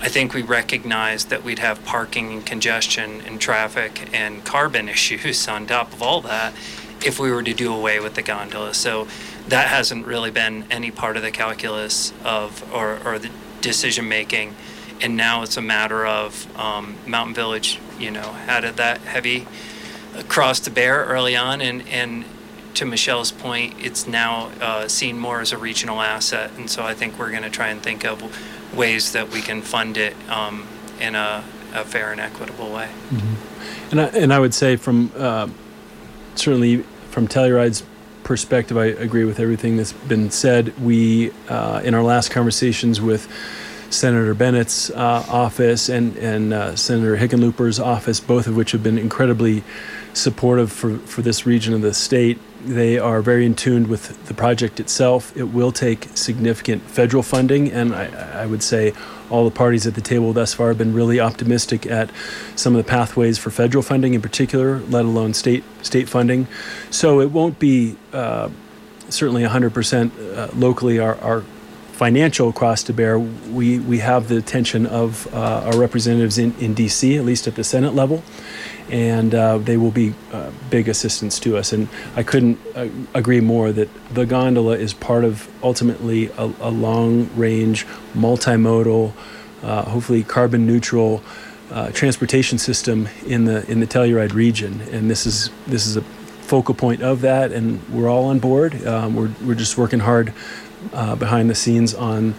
[0.00, 5.46] I think we recognized that we'd have parking and congestion and traffic and carbon issues
[5.46, 6.54] on top of all that
[7.04, 8.74] if we were to do away with the gondola.
[8.74, 9.06] So
[9.46, 14.56] that hasn't really been any part of the calculus of or, or the decision making.
[15.00, 19.46] And now it's a matter of um, Mountain Village, you know, had that heavy
[20.28, 22.24] cross to bear early on, and and
[22.74, 26.94] to Michelle's point, it's now uh, seen more as a regional asset, and so I
[26.94, 28.22] think we're going to try and think of
[28.76, 30.66] ways that we can fund it um,
[31.00, 31.42] in a,
[31.74, 32.88] a fair and equitable way.
[33.90, 35.48] And I, and I would say from uh,
[36.34, 37.82] certainly from Telluride's
[38.22, 40.78] perspective, I agree with everything that's been said.
[40.78, 43.28] We uh, in our last conversations with
[43.90, 48.98] Senator Bennet's uh, office and and uh, Senator Hickenlooper's office, both of which have been
[48.98, 49.64] incredibly
[50.12, 52.38] supportive for, for this region of the state.
[52.64, 55.34] They are very in tune with the project itself.
[55.36, 58.92] It will take significant federal funding, and I, I would say
[59.30, 62.10] all the parties at the table thus far have been really optimistic at
[62.56, 66.46] some of the pathways for federal funding in particular, let alone state state funding.
[66.90, 68.48] So it won't be uh,
[69.08, 71.44] certainly 100% uh, locally our, our
[71.98, 73.18] financial cost to bear.
[73.18, 77.16] We we have the attention of uh, our representatives in, in D.C.
[77.16, 78.22] at least at the Senate level,
[78.88, 81.72] and uh, they will be uh, big assistance to us.
[81.72, 86.70] And I couldn't uh, agree more that the gondola is part of ultimately a, a
[86.70, 87.84] long range,
[88.14, 89.12] multimodal,
[89.64, 91.20] uh, hopefully carbon neutral.
[91.70, 96.00] Uh, transportation system in the in the Telluride region, and this is this is a
[96.00, 98.86] focal point of that, and we're all on board.
[98.86, 100.32] Um, we're we're just working hard
[100.92, 102.34] uh, behind the scenes on,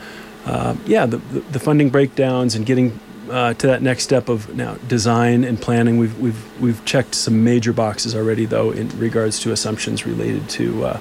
[0.45, 2.99] uh, yeah, the, the the funding breakdowns and getting
[3.29, 5.97] uh, to that next step of now design and planning.
[5.97, 10.85] We've we've we've checked some major boxes already, though, in regards to assumptions related to
[10.85, 10.99] uh,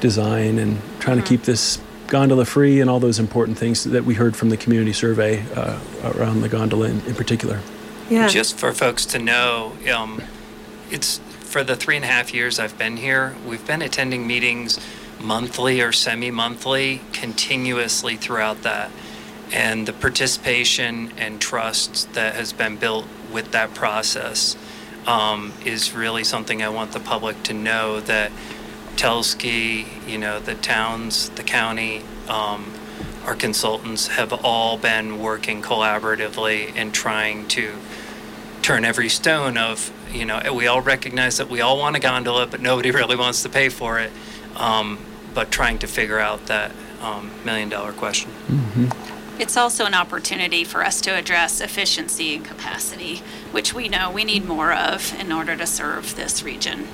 [0.00, 4.14] design and trying to keep this gondola free and all those important things that we
[4.14, 5.78] heard from the community survey uh,
[6.16, 7.60] around the gondola in, in particular.
[8.08, 8.28] Yeah.
[8.28, 10.22] Just for folks to know, um,
[10.90, 14.80] it's for the three and a half years I've been here, we've been attending meetings
[15.20, 18.90] monthly or semi monthly continuously throughout that.
[19.52, 24.56] And the participation and trust that has been built with that process
[25.06, 28.30] um, is really something I want the public to know that
[28.96, 32.72] Telski, you know, the towns, the county, um,
[33.24, 37.74] our consultants have all been working collaboratively and trying to
[38.62, 42.46] turn every stone of, you know, we all recognize that we all want a gondola,
[42.46, 44.10] but nobody really wants to pay for it.
[44.56, 44.98] Um,
[45.34, 48.30] but trying to figure out that um, million dollar question.
[49.38, 54.24] It's also an opportunity for us to address efficiency and capacity, which we know we
[54.24, 56.88] need more of in order to serve this region.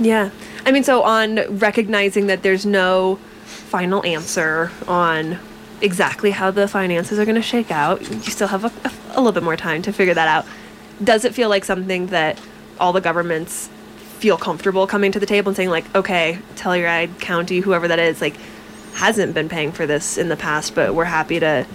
[0.00, 0.30] Yeah.
[0.64, 5.38] I mean, so on recognizing that there's no final answer on
[5.82, 9.32] exactly how the finances are going to shake out, you still have a, a, little
[9.32, 10.46] bit more time to figure that out.
[11.04, 12.40] Does it feel like something that
[12.80, 13.68] all the governments
[14.18, 18.20] feel comfortable coming to the table and saying, like, okay, Telluride County, whoever that is,
[18.20, 18.36] like,
[18.94, 21.66] hasn't been paying for this in the past, but we're happy to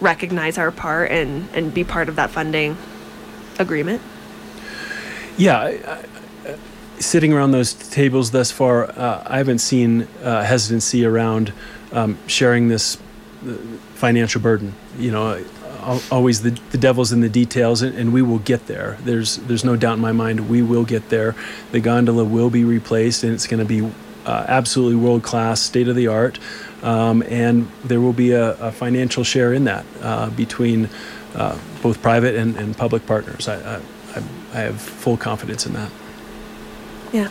[0.00, 2.76] recognize our part and, and be part of that funding
[3.58, 4.00] agreement?
[5.36, 6.04] Yeah, I, I,
[6.98, 11.52] sitting around those tables thus far, uh, I haven't seen uh, hesitancy around
[11.92, 12.96] um, sharing this
[13.46, 13.54] uh,
[13.94, 14.74] financial burden.
[14.98, 15.44] You know,
[16.10, 18.98] always the, the devil's in the details, and, and we will get there.
[19.04, 21.34] There's there's no doubt in my mind we will get there.
[21.72, 23.90] The gondola will be replaced, and it's going to be
[24.26, 26.38] uh, absolutely world class, state of the art,
[26.82, 30.88] um, and there will be a, a financial share in that uh, between
[31.34, 33.48] uh, both private and, and public partners.
[33.48, 33.80] I, I,
[34.52, 35.90] I have full confidence in that.
[37.12, 37.28] Yeah.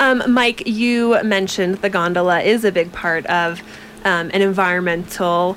[0.00, 3.60] Um, Mike, you mentioned the gondola is a big part of
[4.04, 5.56] um, an environmental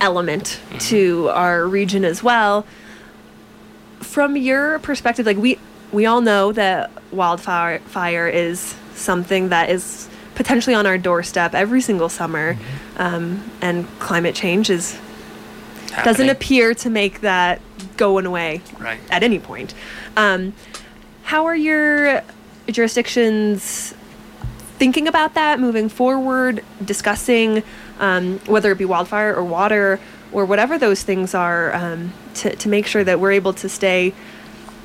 [0.00, 2.66] element to our region as well.
[4.00, 5.58] From your perspective, like we
[5.92, 11.80] we all know that wildfire fire is something that is potentially on our doorstep every
[11.80, 12.56] single summer,
[12.96, 14.98] um, and climate change is
[16.04, 17.60] doesn't appear to make that
[17.96, 19.00] going away Right.
[19.10, 19.74] at any point.
[20.16, 20.52] Um,
[21.24, 22.22] how are your
[22.68, 23.94] jurisdictions
[24.78, 27.64] thinking about that moving forward, discussing
[27.98, 30.00] um, whether it be wildfire or water
[30.32, 34.14] or whatever those things are um, to, to make sure that we're able to stay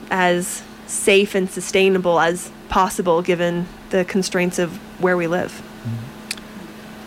[0.10, 5.62] as safe and sustainable as possible given the constraints of where we live?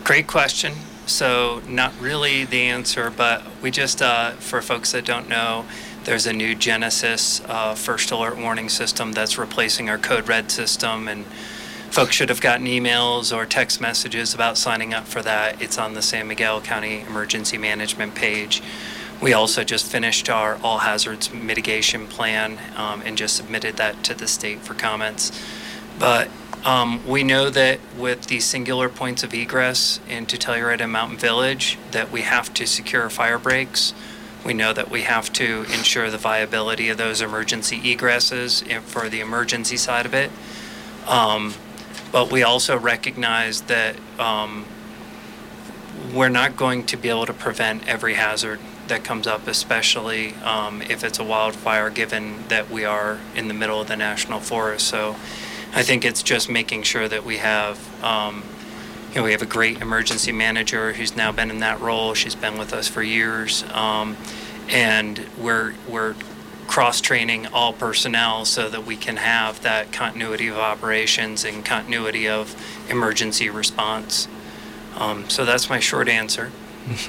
[0.04, 0.74] Great question.
[1.06, 5.64] So, not really the answer, but we just, uh, for folks that don't know,
[6.04, 11.08] there's a new Genasys uh, first alert warning system that's replacing our Code Red system.
[11.08, 11.24] And
[11.90, 15.60] folks should have gotten emails or text messages about signing up for that.
[15.62, 18.62] It's on the San Miguel County Emergency Management page.
[19.20, 24.14] We also just finished our all hazards mitigation plan um, and just submitted that to
[24.14, 25.32] the state for comments.
[25.98, 26.28] But
[26.64, 31.78] um, we know that with the singular points of egress into Telluride and Mountain Village,
[31.92, 33.94] that we have to secure fire breaks.
[34.44, 39.20] We know that we have to ensure the viability of those emergency egresses for the
[39.20, 40.30] emergency side of it.
[41.06, 41.54] Um,
[42.16, 44.64] but we also recognize that um,
[46.14, 50.80] we're not going to be able to prevent every hazard that comes up, especially um,
[50.80, 54.88] if it's a wildfire, given that we are in the middle of the national forest.
[54.88, 55.14] So
[55.74, 58.42] I think it's just making sure that we have, um,
[59.10, 62.14] you know, we have a great emergency manager who's now been in that role.
[62.14, 64.16] She's been with us for years, um,
[64.70, 66.14] and we're we're
[66.66, 72.28] cross training all personnel so that we can have that continuity of operations and continuity
[72.28, 72.54] of
[72.90, 74.28] emergency response.
[74.96, 76.50] Um, so that's my short answer.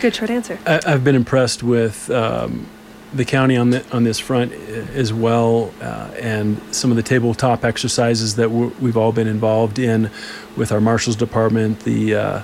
[0.00, 0.58] Good short answer.
[0.66, 2.66] I, I've been impressed with um,
[3.12, 4.56] the county on the, on this front uh,
[4.94, 9.78] as well, uh, and some of the tabletop exercises that we we've all been involved
[9.78, 10.10] in
[10.56, 12.42] with our marshal's department, the, uh,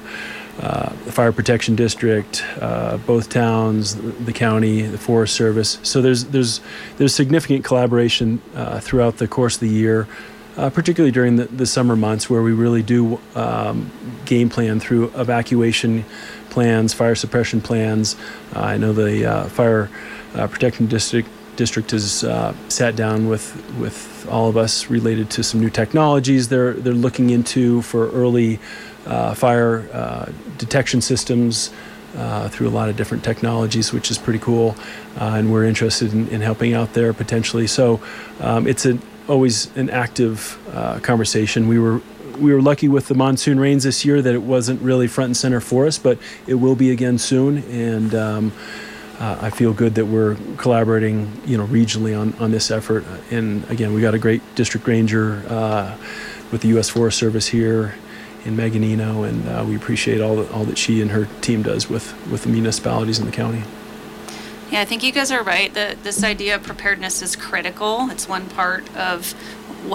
[0.61, 5.79] uh, the fire protection district, uh, both towns, the county, the Forest Service.
[5.83, 6.61] So there's there's
[6.97, 10.09] there's significant collaboration uh, throughout the course of the year.
[10.57, 13.91] Uh, particularly during the, the summer months, where we really do um,
[14.25, 16.03] game plan through evacuation
[16.49, 18.17] plans, fire suppression plans.
[18.55, 19.91] Uh, I know the uh, fire
[20.33, 25.61] protection district district has uh, sat down with with all of us related to some
[25.61, 28.59] new technologies they're they're looking into for early
[29.35, 31.71] fire uh, detection systems.
[32.17, 34.75] uh, through a lot of different technologies, which is pretty cool.
[35.21, 37.67] Uh, and we're interested in, in, helping out there potentially.
[37.67, 38.01] So
[38.41, 38.99] um, it's a,
[39.29, 41.69] always an active uh, conversation.
[41.69, 42.01] We were
[42.39, 45.37] we were lucky with the monsoon rains this year that it wasn't really front and
[45.37, 47.59] center for us, but it will be again soon.
[47.71, 48.53] And um,
[49.19, 53.05] uh, I feel good that we're collaborating, you know, regionally on, on this effort.
[53.31, 55.97] And again, we got a great district ranger uh,
[56.53, 56.91] with the U.S.
[56.91, 57.95] Forest Service here
[58.47, 61.91] in Meganino, and uh, we appreciate all that, all that she and her team does
[61.91, 63.63] with, with the municipalities in the county.
[64.71, 65.73] Yeah, I think you guys are right.
[65.75, 68.09] that this idea of preparedness is critical.
[68.11, 69.35] It's one part of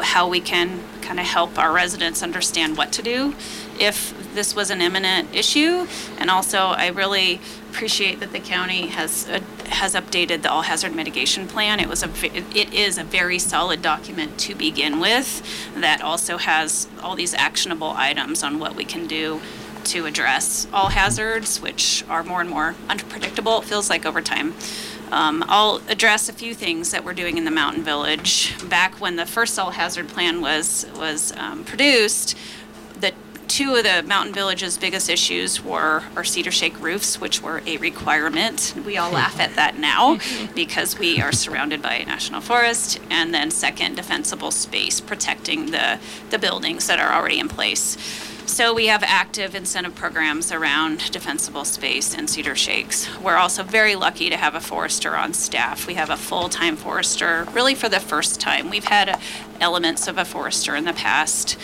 [0.03, 3.35] how we can kind of help our residents understand what to do
[3.81, 5.87] if this was an imminent issue.
[6.17, 10.93] And also, I really appreciate that the county has uh, has updated the all hazard
[10.93, 11.79] mitigation plan.
[11.79, 15.41] It was a it is a very solid document to begin with
[15.75, 19.41] that also has all these actionable items on what we can do
[19.85, 23.61] to address all hazards, which are more and more unpredictable.
[23.61, 24.53] It feels like over time.
[25.11, 28.53] Um, I'll address a few things that we're doing in the Mountain Village.
[28.69, 32.37] Back when the first all hazard plan was was um, produced,
[33.51, 37.75] two of the Mountain Village's biggest issues were our cedar shake roofs, which were a
[37.77, 38.73] requirement.
[38.85, 40.19] We all laugh at that now
[40.55, 43.01] because we are surrounded by a national forest.
[43.09, 45.99] And then second, defensible space, protecting the
[46.29, 47.97] the buildings that are already in place.
[48.45, 53.07] So we have active incentive programs around defensible space and cedar shakes.
[53.19, 55.87] We're also very lucky to have a forester on staff.
[55.87, 58.69] We have a full-time forester, really for the first time.
[58.69, 59.19] We've had
[59.61, 61.57] elements of a forester in the past.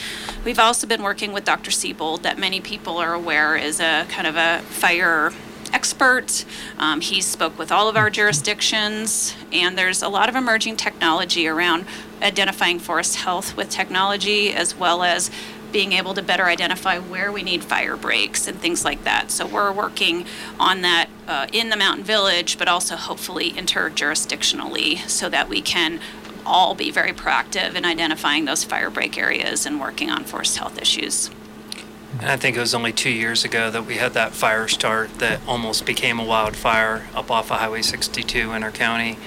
[0.45, 1.71] We've also been working with Dr.
[1.71, 5.33] Siebold, that many people are aware is a kind of a fire
[5.73, 6.45] expert.
[6.77, 11.47] Um, he spoke with all of our jurisdictions, and there's a lot of emerging technology
[11.47, 11.85] around
[12.21, 15.29] identifying forest health with technology as well as
[15.71, 19.31] being able to better identify where we need fire breaks and things like that.
[19.31, 20.25] So we're working
[20.59, 25.99] on that uh, in the Mountain Village, but also hopefully interjurisdictionally so that we can
[26.45, 30.81] all be very proactive in identifying those fire break areas and working on forest health
[30.81, 31.29] issues.
[32.19, 35.19] And I think it was only two years ago that we had that fire start
[35.19, 39.17] that almost became a wildfire up off of Highway 62 in our county.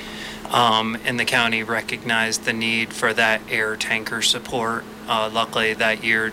[0.50, 6.04] Um, and the county recognized the need for that air tanker support uh, luckily, that
[6.04, 6.32] year,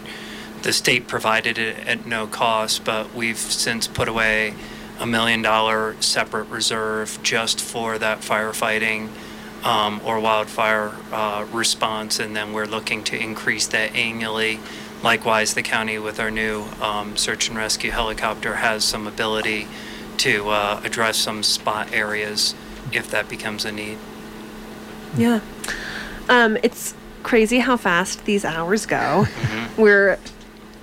[0.61, 4.53] the state provided it at no cost, but we've since put away
[4.99, 9.09] a million dollar separate reserve just for that firefighting
[9.63, 14.59] um, or wildfire uh, response, and then we're looking to increase that annually.
[15.01, 19.67] Likewise, the county with our new um, search and rescue helicopter has some ability
[20.17, 22.53] to uh, address some spot areas
[22.91, 23.97] if that becomes a need.
[25.17, 25.41] Yeah.
[26.29, 29.25] Um, it's crazy how fast these hours go.
[29.37, 29.81] Mm-hmm.
[29.81, 30.17] We're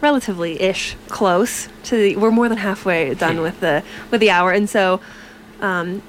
[0.05, 4.53] relatively ish close to the we're more than halfway done with the with the hour
[4.53, 5.01] and so
[5.63, 6.03] um,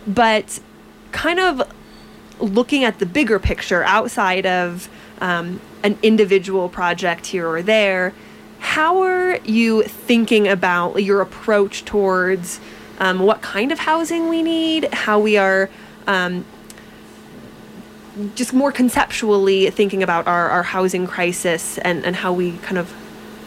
[0.07, 0.61] but
[1.13, 1.63] kind of
[2.41, 4.89] looking at the bigger picture outside of
[5.21, 8.15] um, an individual project here or there.
[8.61, 12.61] How are you thinking about your approach towards
[12.99, 15.69] um, what kind of housing we need, how we are
[16.07, 16.47] um,
[18.35, 22.93] just more conceptually thinking about our, our housing crisis and, and how we kind of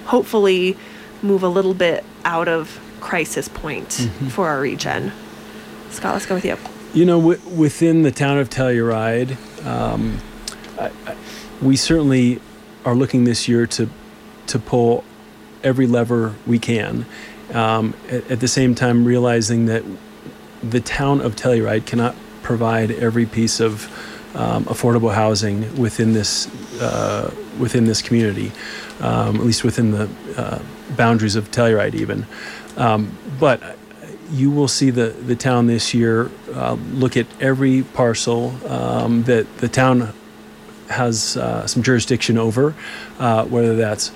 [0.05, 0.77] hopefully
[1.21, 4.27] move a little bit out of crisis point mm-hmm.
[4.27, 5.11] for our region.
[5.89, 6.57] Scott, let's go with you.
[6.93, 10.19] You know, w- within the town of Telluride, um,
[10.79, 11.15] I, I,
[11.61, 12.41] we certainly
[12.85, 13.89] are looking this year to
[14.47, 15.03] to pull
[15.63, 17.05] every lever we can.
[17.53, 19.83] Um, at, at, the same time, realizing that
[20.63, 23.89] the town of Telluride cannot provide every piece of
[24.35, 26.47] um, affordable housing within this
[26.81, 28.51] uh, within this community
[29.01, 30.59] um, at least within the uh,
[30.95, 32.25] boundaries of Telluride, even.
[32.77, 33.77] Um, but
[34.31, 39.57] you will see the, the town this year uh, look at every parcel um, that
[39.57, 40.13] the town
[40.89, 42.75] has uh, some jurisdiction over,
[43.19, 44.11] uh, whether that's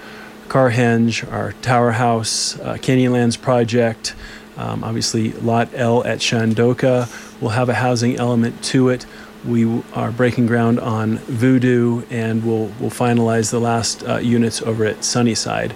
[0.48, 4.16] Carhenge, our Tower House, uh, Canyonlands project,
[4.58, 9.06] um, obviously Lot L at Shandoka will have a housing element to it.
[9.48, 14.86] We are breaking ground on Voodoo, and we'll we'll finalize the last uh, units over
[14.86, 15.76] at Sunnyside.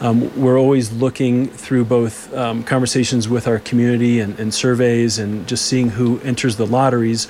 [0.00, 5.48] Um, we're always looking through both um, conversations with our community and, and, surveys, and
[5.48, 7.26] just seeing who enters the lotteries,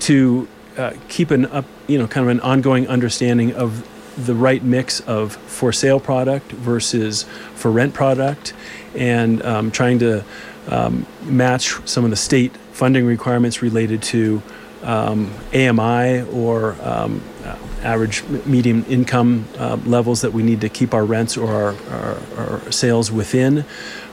[0.00, 3.86] to uh, keep an up, you know, kind of an ongoing understanding of
[4.26, 7.22] the right mix of for sale product versus
[7.54, 8.52] for rent product,
[8.96, 10.24] and um, trying to
[10.66, 14.42] um, match some of the state funding requirements related to
[14.82, 20.94] um, AMI or um, uh, average medium income uh, levels that we need to keep
[20.94, 23.64] our rents or our, our, our sales within.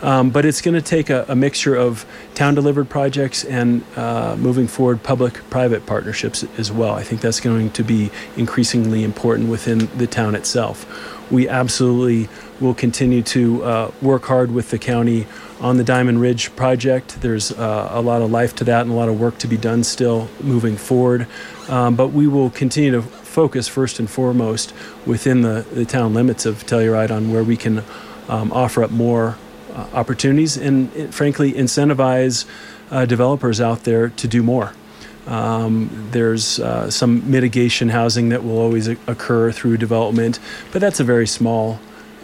[0.01, 2.05] Um, but it's going to take a, a, mixture of
[2.35, 6.93] town delivered projects and uh, moving forward public private partnerships as well.
[6.93, 10.85] I think that's going to be increasingly important within the town itself.
[11.31, 12.29] We absolutely
[12.59, 15.27] will continue to uh, work hard with the county
[15.59, 17.21] on the Diamond Ridge project.
[17.21, 19.57] There's uh, a lot of life to that and a lot of work to be
[19.57, 21.27] done still moving forward.
[21.67, 24.73] Um, but we will continue to focus first and foremost
[25.05, 27.83] within the, the town limits of Telluride on where we can
[28.29, 29.37] um, offer up more
[29.73, 32.45] uh, opportunities and, and, frankly, incentivize
[32.89, 34.73] uh, developers out there to do more.
[35.27, 40.39] Um, there's uh, some mitigation housing that will always occur through development,
[40.71, 41.79] but that's a very small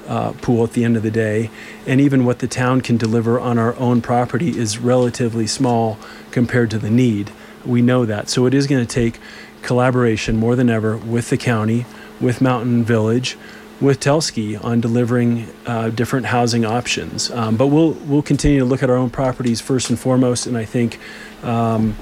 [0.08, 1.50] uh, pool at the end of the day.
[1.88, 5.98] And even what the town can deliver on our own property is relatively small
[6.32, 7.32] compared to the need.
[7.66, 8.30] We know that.
[8.30, 9.20] So it is going to take
[9.62, 11.86] collaboration more than ever with the county,
[12.20, 13.38] with Mountain Village,
[13.80, 17.32] with Telski on delivering uh, different housing options.
[17.32, 20.58] Um, but we'll we'll continue to look at our own properties first and foremost, and
[20.58, 21.00] I think.
[21.44, 21.96] Um,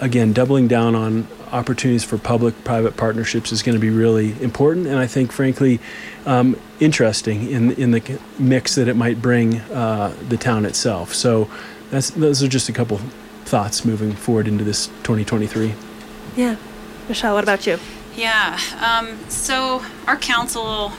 [0.00, 4.98] again, doubling down on opportunities for public-private partnerships is going to be really important, and
[4.98, 5.80] I think, frankly,
[6.26, 11.14] um, interesting in in the mix that it might bring uh, the town itself.
[11.14, 11.50] So,
[11.90, 12.98] that's those are just a couple
[13.44, 15.74] thoughts moving forward into this 2023.
[16.36, 16.56] Yeah,
[17.08, 17.78] Michelle, what about you?
[18.14, 20.92] Yeah, um, so our council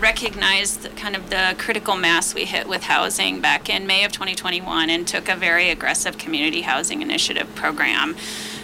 [0.00, 4.90] recognized kind of the critical mass we hit with housing back in May of 2021
[4.90, 8.16] and took a very aggressive community housing initiative program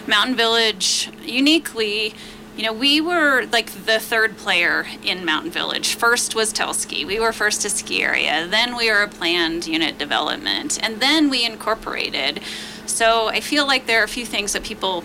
[0.07, 2.13] Mountain Village uniquely
[2.55, 5.95] you know, we were like the third player in Mountain Village.
[5.95, 7.03] First was Telski.
[7.05, 8.47] We were first to ski area.
[8.47, 10.77] Then we were a planned unit development.
[10.83, 12.41] And then we incorporated.
[12.85, 15.03] So I feel like there are a few things that people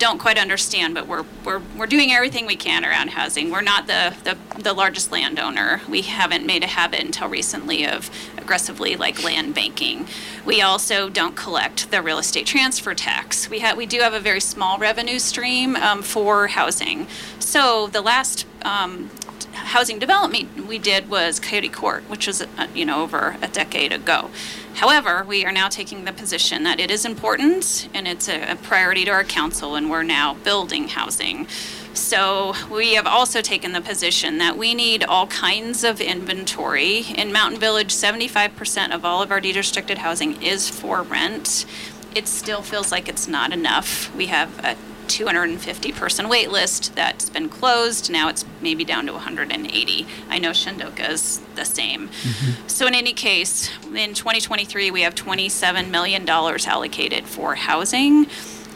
[0.00, 3.50] don't quite understand, but we're, we're, we're doing everything we can around housing.
[3.50, 5.82] We're not the, the, the largest landowner.
[5.88, 10.08] We haven't made a habit until recently of aggressively like land banking.
[10.46, 13.50] We also don't collect the real estate transfer tax.
[13.50, 17.06] We have we do have a very small revenue stream um, for housing.
[17.38, 19.10] So the last um,
[19.52, 23.92] housing development we did was Coyote Court, which was uh, you know over a decade
[23.92, 24.30] ago.
[24.74, 28.56] However, we are now taking the position that it is important and it's a, a
[28.56, 31.46] priority to our council, and we're now building housing.
[31.92, 37.00] So we have also taken the position that we need all kinds of inventory.
[37.16, 41.66] In Mountain Village, 75% of all of our deed-restricted housing is for rent.
[42.14, 44.14] It still feels like it's not enough.
[44.14, 44.76] We have a
[45.10, 48.10] 250 person wait list that's been closed.
[48.10, 50.06] Now it's maybe down to 180.
[50.28, 52.08] I know Shandoka is the same.
[52.08, 52.68] Mm-hmm.
[52.68, 58.26] So, in any case, in 2023, we have $27 million allocated for housing.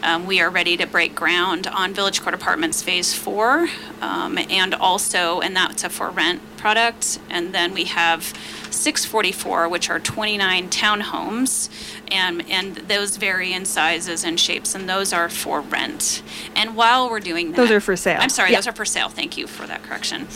[0.05, 3.69] Um, we are ready to break ground on Village Court Apartments Phase 4,
[4.03, 7.19] um, and also, and that's a for rent product.
[7.31, 8.23] And then we have
[8.71, 11.71] 644, which are 29 townhomes,
[12.13, 16.23] and, and those vary in sizes and shapes, and those are for rent.
[16.55, 18.19] And while we're doing that, those are for sale.
[18.21, 18.59] I'm sorry, yeah.
[18.59, 19.09] those are for sale.
[19.09, 20.29] Thank you for that correction.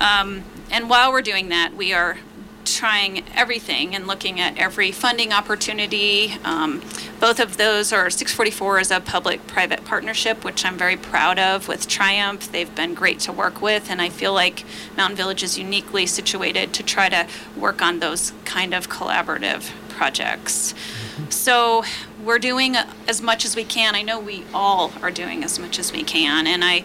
[0.00, 2.18] Um, and while we're doing that, we are
[2.64, 6.34] trying everything and looking at every funding opportunity.
[6.44, 6.82] Um,
[7.20, 11.68] both of those are 644 is a public private partnership, which I'm very proud of
[11.68, 12.50] with Triumph.
[12.50, 14.64] They've been great to work with, and I feel like
[14.96, 20.72] Mountain Village is uniquely situated to try to work on those kind of collaborative projects.
[20.72, 21.30] Mm-hmm.
[21.30, 21.84] So
[22.24, 22.76] we're doing
[23.08, 23.94] as much as we can.
[23.94, 26.84] I know we all are doing as much as we can, and I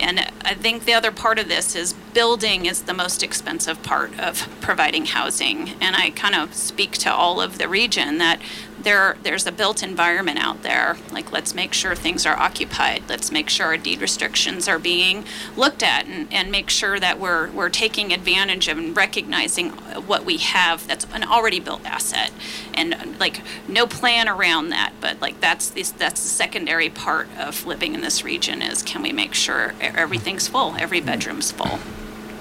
[0.00, 4.18] and I think the other part of this is building is the most expensive part
[4.18, 5.70] of providing housing.
[5.80, 8.40] And I kind of speak to all of the region that
[8.82, 10.96] there there's a built environment out there.
[11.12, 13.04] Like let's make sure things are occupied.
[13.08, 15.24] Let's make sure our deed restrictions are being
[15.56, 20.24] looked at and, and make sure that we're we're taking advantage of and recognizing what
[20.24, 22.32] we have that's an already built asset.
[22.74, 27.66] And like no plan around that, but like that's this that's the secondary part of
[27.66, 31.78] living in this region is can we make sure everything's full, every bedroom's full.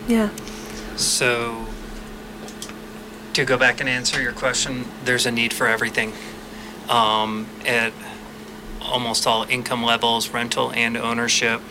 [0.08, 0.30] Yeah.
[0.96, 1.68] So
[3.38, 6.12] to go back and answer your question, there's a need for everything
[6.90, 7.94] um, at
[8.82, 11.62] almost all income levels, rental and ownership.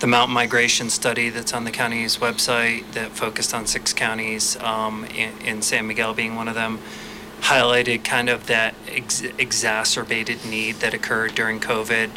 [0.00, 5.04] The mountain migration study that's on the county's website that focused on six counties, um,
[5.04, 6.78] in, in San Miguel being one of them,
[7.42, 12.08] highlighted kind of that ex- exacerbated need that occurred during COVID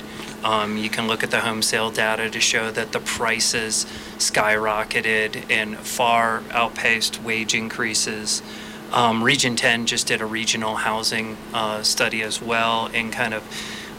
[0.46, 3.88] Um, you can look at the home sale data to show that the prices
[4.20, 8.44] skyrocketed and far outpaced wage increases.
[8.92, 13.44] Um, Region 10 just did a regional housing uh, study as well, and kind of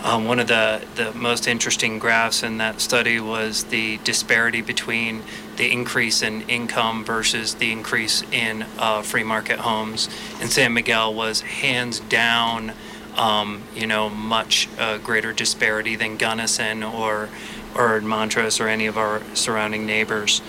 [0.02, 5.22] um, one of the, the most interesting graphs in that study was the disparity between
[5.56, 10.08] the increase in income versus the increase in uh, free market homes.
[10.40, 12.72] And San Miguel was hands down,
[13.16, 17.28] um, you know, much uh, greater disparity than Gunnison or
[17.74, 20.40] or Montrose or any of our surrounding neighbors.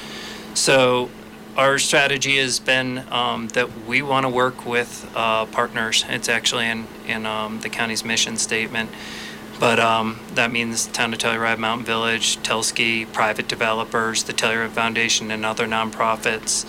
[0.53, 1.09] So
[1.57, 6.05] our strategy has been um, that we want to work with uh, partners.
[6.07, 8.89] It's actually in in um, the county's mission statement
[9.59, 15.31] but um, that means Town of Telluride Mountain Village, Telski, private developers, the Telluride Foundation,
[15.31, 16.65] and other nonprofits.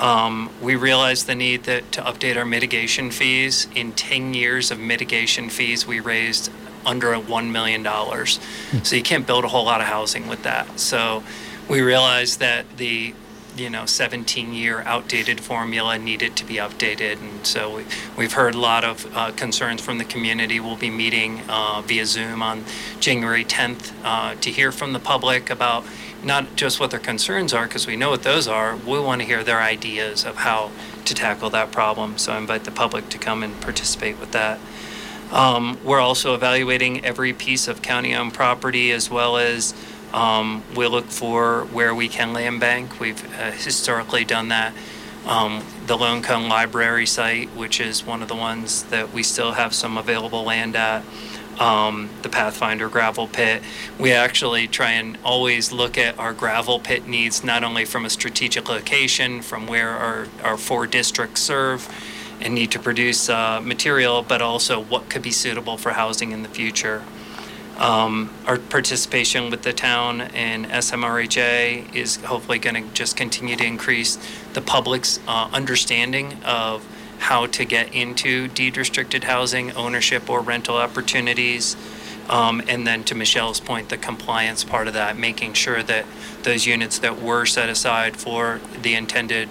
[0.00, 3.68] Um, we realized the need that, to update our mitigation fees.
[3.74, 6.50] In 10 years of mitigation fees, we raised
[6.86, 7.84] under $1 million.
[8.82, 10.80] So you can't build a whole lot of housing with that.
[10.80, 11.22] So
[11.68, 13.14] we realized that the
[13.60, 17.20] you know 17 year outdated formula needed to be updated.
[17.20, 17.84] And so we,
[18.16, 20.58] we've heard a lot of uh, concerns from the community.
[20.58, 22.64] We'll be meeting uh, via zoom on
[22.98, 25.84] january 10th uh, to hear from the public about
[26.24, 28.76] not just what their concerns are because we know what those are.
[28.76, 30.70] We want to hear their ideas of how
[31.04, 32.18] to tackle that problem.
[32.18, 34.58] So i invite the public to come and participate with that.
[35.32, 39.74] Um, we're also evaluating every piece of county owned property as well as
[40.12, 42.98] um, we look for where we can land bank.
[43.00, 44.72] We've uh, historically done that.
[45.26, 49.52] Um, the Lone Cone Library site, which is one of the ones that we still
[49.52, 51.04] have some available land at.
[51.58, 53.62] Um, the Pathfinder gravel pit.
[53.98, 58.10] We actually try and always look at our gravel pit needs, not only from a
[58.10, 61.86] strategic location, from where our, our four districts serve
[62.40, 66.42] and need to produce uh, material, but also what could be suitable for housing in
[66.42, 67.02] the future.
[67.80, 73.64] Um, our participation with the town and SMRHA is hopefully going to just continue to
[73.64, 74.18] increase
[74.52, 76.86] the public's uh, understanding of
[77.20, 81.74] how to get into deed restricted housing, ownership, or rental opportunities.
[82.28, 86.04] Um, and then to Michelle's point, the compliance part of that, making sure that
[86.42, 89.48] those units that were set aside for the intended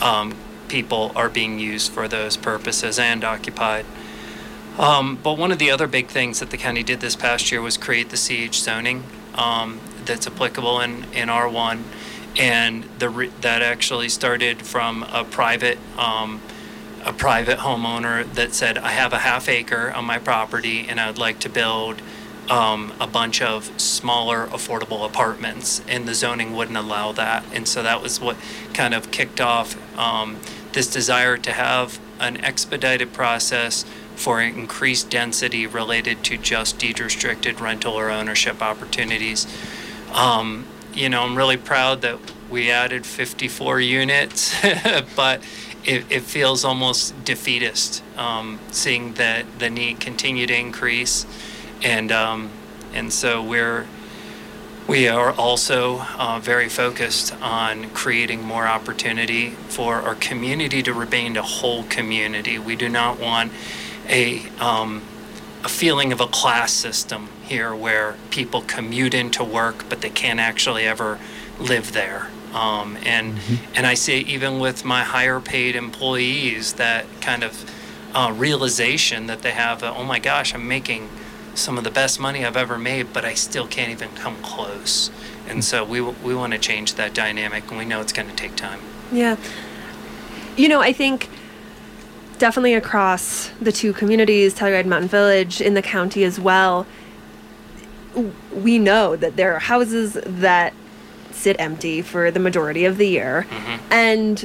[0.00, 0.36] um,
[0.68, 3.86] people are being used for those purposes and occupied.
[4.78, 7.60] Um, but one of the other big things that the county did this past year
[7.60, 9.04] was create the CH zoning
[9.34, 11.82] um, that's applicable in, in R1.
[12.38, 16.40] And the re- that actually started from a private um,
[17.04, 21.08] a private homeowner that said, I have a half acre on my property and I
[21.08, 22.00] would like to build
[22.48, 27.44] um, a bunch of smaller affordable apartments, and the zoning wouldn't allow that.
[27.52, 28.36] And so that was what
[28.74, 30.38] kind of kicked off um,
[30.72, 33.84] this desire to have an expedited process
[34.22, 39.48] for increased density related to just deed restricted rental or ownership opportunities.
[40.12, 40.64] Um,
[40.94, 42.18] you know, I'm really proud that
[42.48, 44.54] we added 54 units,
[45.16, 45.42] but
[45.84, 51.26] it, it feels almost defeatist um, seeing that the need continue to increase,
[51.82, 52.50] and um,
[52.94, 53.86] and so we're
[54.86, 61.36] we are also uh, very focused on creating more opportunity for our community to remain
[61.36, 62.58] a whole community.
[62.58, 63.52] We do not want
[64.08, 65.02] a um,
[65.64, 70.40] a feeling of a class system here where people commute into work but they can't
[70.40, 71.18] actually ever
[71.60, 72.28] live there.
[72.52, 73.74] Um, and Mm-hmm.
[73.76, 77.64] and I see even with my higher paid employees that kind of
[78.14, 79.82] uh, realization that they have.
[79.82, 81.08] Uh, oh my gosh, I'm making
[81.54, 85.10] some of the best money I've ever made, but I still can't even come close.
[85.48, 88.36] And so we we want to change that dynamic, and we know it's going to
[88.36, 88.80] take time.
[89.12, 89.36] Yeah.
[90.56, 91.28] You know, I think
[92.42, 96.88] definitely across the two communities, Telluride Mountain Village, in the county as well,
[98.52, 100.74] we know that there are houses that
[101.30, 103.46] sit empty for the majority of the year.
[103.48, 103.92] Mm-hmm.
[103.92, 104.44] And,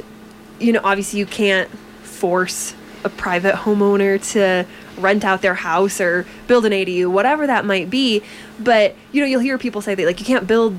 [0.59, 1.71] you know, obviously you can't
[2.03, 4.67] force a private homeowner to
[5.01, 8.21] rent out their house or build an ADU, whatever that might be.
[8.59, 10.77] But, you know, you'll hear people say that, like, you can't build,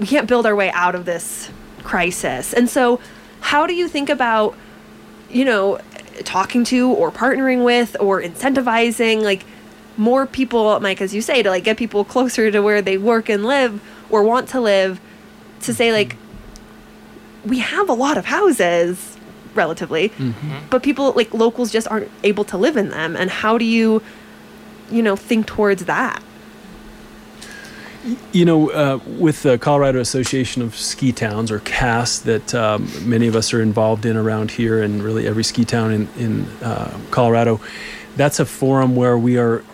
[0.00, 1.48] we can't build our way out of this
[1.84, 2.52] crisis.
[2.52, 2.98] And so,
[3.38, 4.56] how do you think about,
[5.30, 5.78] you know,
[6.24, 9.44] talking to or partnering with or incentivizing, like,
[9.96, 13.30] more people, Mike, as you say, to like get people closer to where they work
[13.30, 15.00] and live or want to live,
[15.62, 16.16] to say like,
[17.46, 19.16] we have a lot of houses,
[19.54, 20.58] relatively, mm-hmm.
[20.68, 23.16] but people like locals just aren't able to live in them.
[23.16, 24.02] And how do you,
[24.90, 26.22] you know, think towards that?
[28.32, 33.26] You know, uh, with the Colorado Association of Ski Towns, or CAS, that um, many
[33.26, 36.96] of us are involved in around here, and really every ski town in, in uh,
[37.10, 37.60] Colorado,
[38.16, 39.64] that's a forum where we are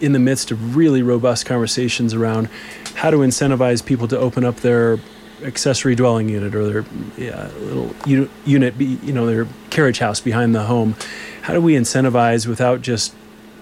[0.00, 2.48] in the midst of really robust conversations around
[2.94, 4.98] how to incentivize people to open up their
[5.42, 6.84] accessory dwelling unit or their
[7.16, 10.96] yeah, little u- unit, you know, their carriage house behind the home.
[11.42, 13.14] How do we incentivize without just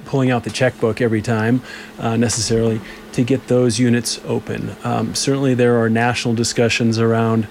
[0.07, 1.61] pulling out the checkbook every time
[1.99, 2.81] uh, necessarily
[3.17, 4.77] to get those units open?
[4.85, 7.49] Um, certainly, there are national discussions around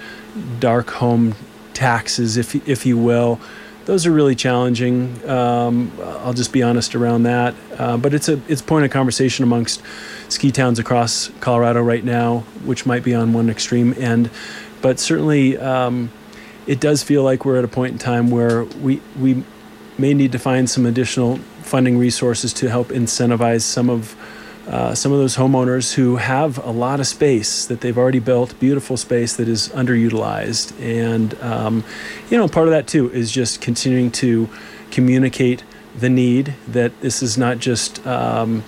[0.59, 1.36] dark home
[1.74, 3.39] taxes, if if you will.
[3.86, 5.28] Those are really challenging.
[5.30, 7.53] Um, I'll just be honest around that.
[7.78, 9.82] Uh, but it's a it's point of conversation amongst
[10.30, 14.30] ski towns across Colorado right now, which might be on one extreme end.
[14.82, 16.11] But certainly, um,
[16.68, 19.43] it does feel like we're at a point in time where we we
[19.97, 24.16] may need to find some additional funding resources to help incentivize some of
[24.68, 28.59] uh, some of those homeowners who have a lot of space that they've already built,
[28.59, 30.74] beautiful space that is underutilized.
[30.82, 31.84] And, um,
[32.30, 34.49] you know, part of that too is just continuing to
[34.89, 35.63] communicate
[35.95, 38.05] the need that this is not just.
[38.07, 38.63] Um,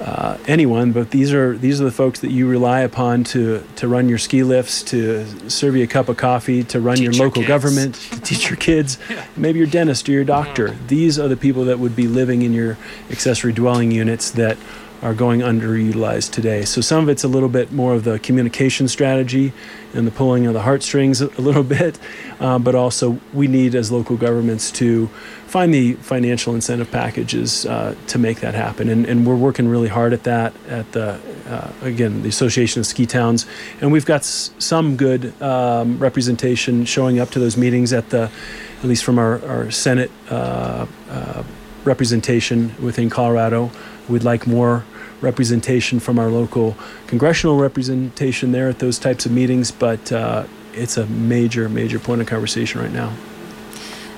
[0.00, 3.86] uh, anyone, but these are these are the folks that you rely upon to to
[3.86, 7.12] run your ski lifts, to serve you a cup of coffee, to run Teach your
[7.12, 7.48] your local kids.
[7.48, 8.98] government, to teach your kids,
[9.36, 10.70] maybe your dentist or your doctor.
[10.88, 12.76] These are the people that would be living in your
[13.08, 14.58] accessory dwelling units that
[15.04, 16.64] are going underutilized today.
[16.64, 19.52] So some of it's a little bit more of the communication strategy
[19.92, 21.98] and the pulling of the heartstrings a little bit,
[22.40, 25.08] uh, but also we need as local governments to
[25.46, 28.88] find the financial incentive packages uh, to make that happen.
[28.88, 32.86] And, and we're working really hard at that at the, uh, again, the Association of
[32.86, 33.46] Ski Towns.
[33.82, 38.30] And we've got s- some good um, representation showing up to those meetings at the,
[38.78, 41.44] at least from our, our Senate uh, uh,
[41.84, 43.70] representation within Colorado.
[44.08, 44.84] We'd like more
[45.24, 50.44] representation from our local congressional representation there at those types of meetings, but uh,
[50.74, 53.12] it's a major, major point of conversation right now.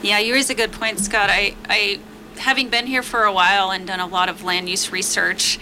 [0.02, 1.30] Yeah, you raise a good point, Scott.
[1.30, 2.00] I, I,
[2.38, 5.58] having been here for a while and done a lot of land use research,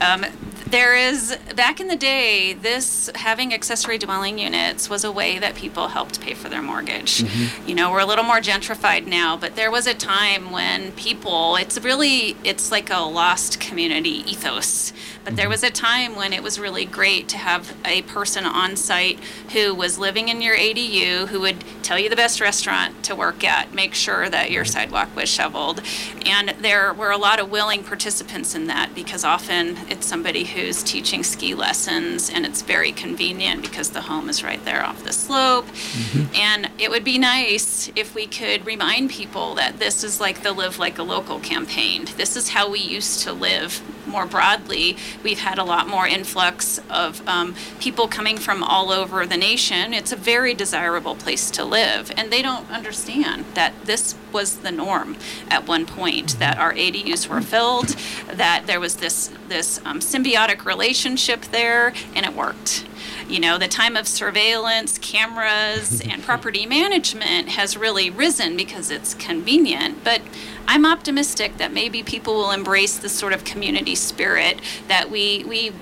[0.00, 0.24] um,
[0.66, 5.54] there is back in the day, this having accessory dwelling units was a way that
[5.54, 7.22] people helped pay for their mortgage.
[7.22, 7.68] Mm-hmm.
[7.68, 11.56] You know, we're a little more gentrified now, but there was a time when people,
[11.56, 14.92] it's really, it's like a lost community ethos.
[15.26, 15.50] But there mm-hmm.
[15.50, 19.18] was a time when it was really great to have a person on site
[19.52, 23.42] who was living in your ADU, who would tell you the best restaurant to work
[23.42, 25.82] at, make sure that your sidewalk was shoveled.
[26.24, 30.84] And there were a lot of willing participants in that because often it's somebody who's
[30.84, 35.12] teaching ski lessons and it's very convenient because the home is right there off the
[35.12, 35.66] slope.
[35.66, 36.36] Mm-hmm.
[36.36, 40.52] And it would be nice if we could remind people that this is like the
[40.52, 42.06] Live Like a Local campaign.
[42.16, 46.80] This is how we used to live more broadly, we've had a lot more influx
[46.90, 49.92] of um, people coming from all over the nation.
[49.92, 54.72] It's a very desirable place to live, and they don't understand that this was the
[54.72, 55.16] norm
[55.50, 56.38] at one point.
[56.38, 57.88] That our ADUs were filled,
[58.32, 62.84] that there was this this um, symbiotic relationship there, and it worked.
[63.28, 69.14] You know, the time of surveillance, cameras, and property management has really risen because it's
[69.14, 70.04] convenient.
[70.04, 70.22] But
[70.68, 75.72] I'm optimistic that maybe people will embrace this sort of community spirit that we we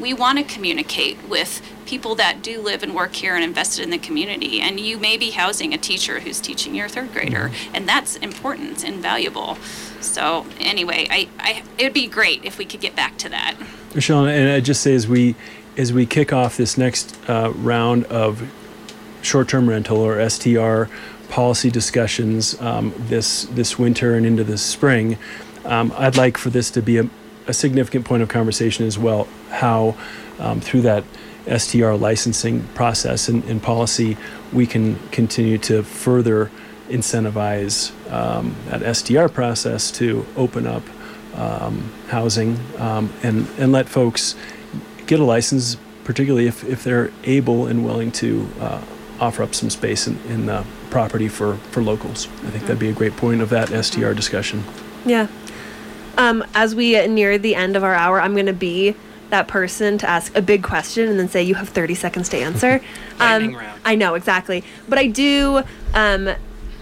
[0.00, 3.90] we want to communicate with people that do live and work here and invested in
[3.90, 4.60] the community.
[4.60, 8.84] And you may be housing a teacher who's teaching your third grader, and that's important
[8.84, 9.56] and valuable.
[10.00, 13.56] So anyway, I, I it would be great if we could get back to that.
[13.94, 15.36] Michelle, and I just say as we
[15.76, 18.50] as we kick off this next uh, round of
[19.22, 20.84] short-term rental or STR
[21.32, 25.16] policy discussions um, this this winter and into the spring,
[25.64, 27.08] um, I'd like for this to be a,
[27.46, 29.26] a significant point of conversation as well.
[29.48, 29.96] How
[30.38, 31.04] um, through that
[31.46, 34.18] STR licensing process and, and policy,
[34.52, 36.50] we can continue to further
[36.90, 40.82] incentivize um, that STR process to open up
[41.34, 44.36] um, housing and and let folks
[45.06, 48.82] get a license, particularly if, if they're able and willing to uh,
[49.18, 52.26] offer up some space in, in the property for, for locals.
[52.26, 54.62] I think that'd be a great point of that STR discussion.
[55.06, 55.26] Yeah.
[56.18, 58.94] Um, as we near the end of our hour, I'm going to be
[59.30, 62.38] that person to ask a big question and then say you have 30 seconds to
[62.38, 62.82] answer.
[63.18, 63.80] Lightning round.
[63.86, 65.62] I know exactly, but I do.
[65.94, 66.28] Um,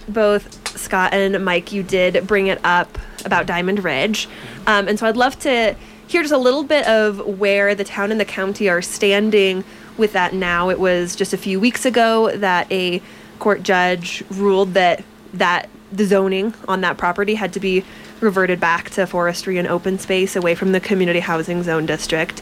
[0.09, 4.27] both Scott and Mike, you did bring it up about Diamond Ridge,
[4.67, 5.75] um, and so I'd love to
[6.07, 9.63] hear just a little bit of where the town and the county are standing
[9.97, 10.69] with that now.
[10.69, 13.01] It was just a few weeks ago that a
[13.41, 17.83] court judge ruled that that the zoning on that property had to be
[18.21, 22.39] reverted back to forestry and open space away from the community housing zone district.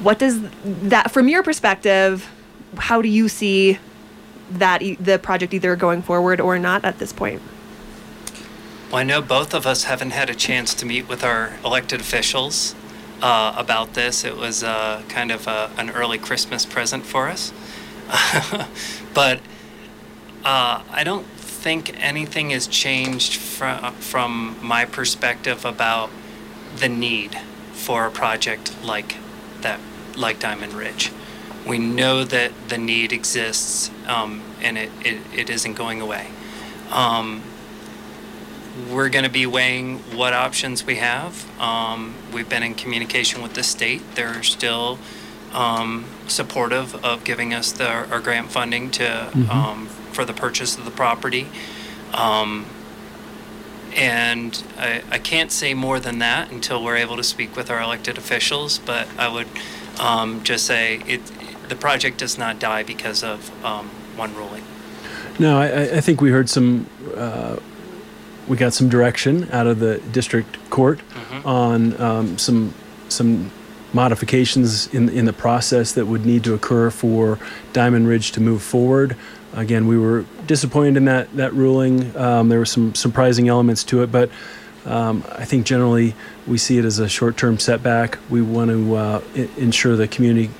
[0.00, 2.28] What does that, from your perspective,
[2.76, 3.78] how do you see
[4.50, 7.40] that the project either going forward or not at this point?
[8.90, 12.00] Well, I know both of us haven't had a chance to meet with our elected
[12.00, 12.74] officials
[13.20, 14.24] uh, about this.
[14.24, 17.52] It was uh, kind of a, an early Christmas present for us.
[19.14, 19.40] but
[20.44, 26.10] uh, I don't think anything has changed from, from my perspective about
[26.76, 27.38] the need
[27.72, 29.16] for a project like
[29.60, 29.80] that,
[30.16, 31.12] like Diamond Ridge.
[31.66, 36.28] We know that the need exists um, and it, it, it isn't going away.
[36.90, 37.42] Um,
[38.90, 41.48] we're going to be weighing what options we have.
[41.60, 44.02] Um, we've been in communication with the state.
[44.14, 44.98] They're still
[45.52, 50.84] um, supportive of giving us the, our grant funding to um, for the purchase of
[50.84, 51.48] the property.
[52.12, 52.66] Um,
[53.94, 57.80] and I, I can't say more than that until we're able to speak with our
[57.80, 58.78] elected officials.
[58.78, 59.48] But I would
[60.00, 61.20] um, just say it,
[61.68, 64.64] the project does not die because of um, one ruling.
[65.38, 66.86] No, I, I think we heard some.
[67.14, 67.56] Uh,
[68.48, 71.00] we got some direction out of the district court
[71.44, 72.74] on um, some
[73.08, 73.50] some
[73.94, 77.38] modifications in in the process that would need to occur for
[77.72, 79.16] Diamond Ridge to move forward.
[79.54, 82.16] Again, we were disappointed in that that ruling.
[82.16, 84.30] Um, there were some surprising elements to it, but
[84.86, 86.14] um, I think generally
[86.46, 88.18] we see it as a short-term setback.
[88.30, 90.50] We want to uh, I- ensure the community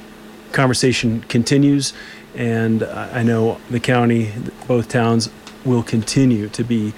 [0.53, 1.93] conversation continues,
[2.37, 4.33] and I know the county,
[4.69, 5.31] both towns,
[5.65, 6.93] will continue to be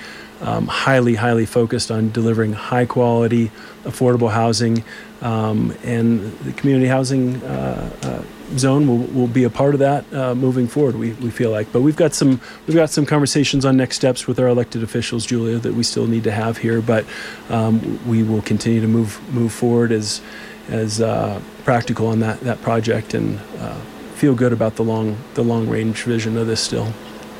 [0.44, 3.50] um, highly, highly focused on delivering high quality,
[3.84, 4.84] affordable housing,
[5.22, 8.22] um, and the community housing uh, uh,
[8.58, 10.96] zone will, will be a part of that uh, moving forward.
[10.96, 14.26] We, we feel like, but we've got some we've got some conversations on next steps
[14.26, 16.82] with our elected officials, Julia, that we still need to have here.
[16.82, 17.06] But
[17.48, 20.20] um, we will continue to move move forward as
[20.68, 23.80] as uh, practical on that that project and uh,
[24.14, 26.92] feel good about the long the long range vision of this still.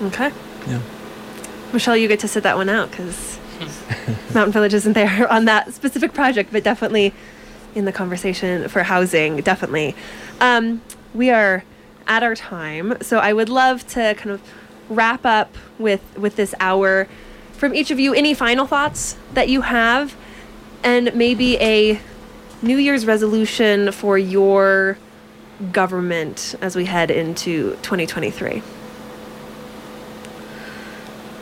[0.02, 0.32] Okay.
[0.66, 0.80] Yeah.
[1.74, 3.38] Michelle, you get to sit that one out because
[4.34, 7.12] Mountain Village isn't there on that specific project, but definitely
[7.74, 9.96] in the conversation for housing, definitely.
[10.40, 11.64] Um, we are
[12.06, 14.40] at our time, so I would love to kind of
[14.88, 17.08] wrap up with with this hour.
[17.52, 20.14] From each of you, any final thoughts that you have,
[20.84, 22.00] and maybe a
[22.62, 24.96] New Year's resolution for your
[25.72, 28.62] government as we head into 2023.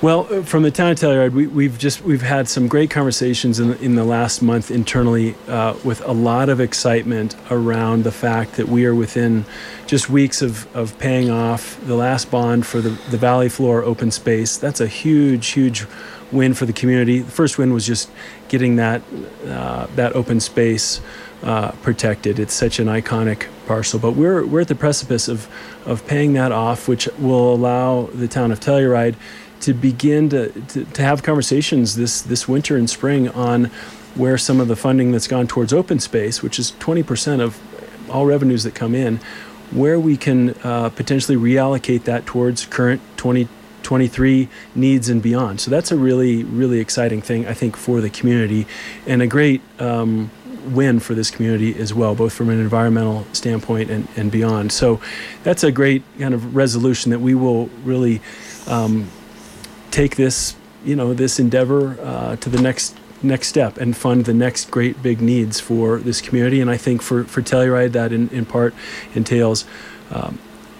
[0.02, 3.60] Well, uh, from the town of Telluride, we, we've just we've had some great conversations
[3.60, 8.54] in, in the last month internally uh, with a lot of excitement around the fact
[8.54, 9.44] that we are within
[9.86, 14.10] just weeks of, of paying off the last bond for the, the Valley Floor open
[14.10, 14.56] space.
[14.56, 15.86] That's a huge, huge
[16.32, 17.20] win for the community.
[17.20, 18.10] The first win was just
[18.48, 19.02] getting that
[19.46, 21.00] uh, that open space
[21.44, 22.40] uh, protected.
[22.40, 25.48] It's such an iconic parcel, but we're we're at the precipice of
[25.86, 29.14] of paying that off, which will allow the town of Telluride
[29.62, 33.70] to begin to, to, to have conversations this this winter and spring on
[34.14, 37.58] where some of the funding that's gone towards open space, which is 20% of
[38.10, 39.18] all revenues that come in,
[39.70, 45.60] where we can uh, potentially reallocate that towards current 2023 needs and beyond.
[45.60, 48.66] So that's a really, really exciting thing, I think, for the community
[49.06, 50.30] and a great um,
[50.66, 54.72] win for this community as well, both from an environmental standpoint and, and beyond.
[54.72, 55.00] So
[55.42, 58.20] that's a great kind of resolution that we will really
[58.66, 59.08] um,
[59.92, 64.34] take this, you know, this endeavor uh, to the next next step and fund the
[64.34, 66.60] next great big needs for this community.
[66.60, 68.74] And I think for for Telluride, that in, in part
[69.14, 69.64] entails
[70.10, 70.38] um,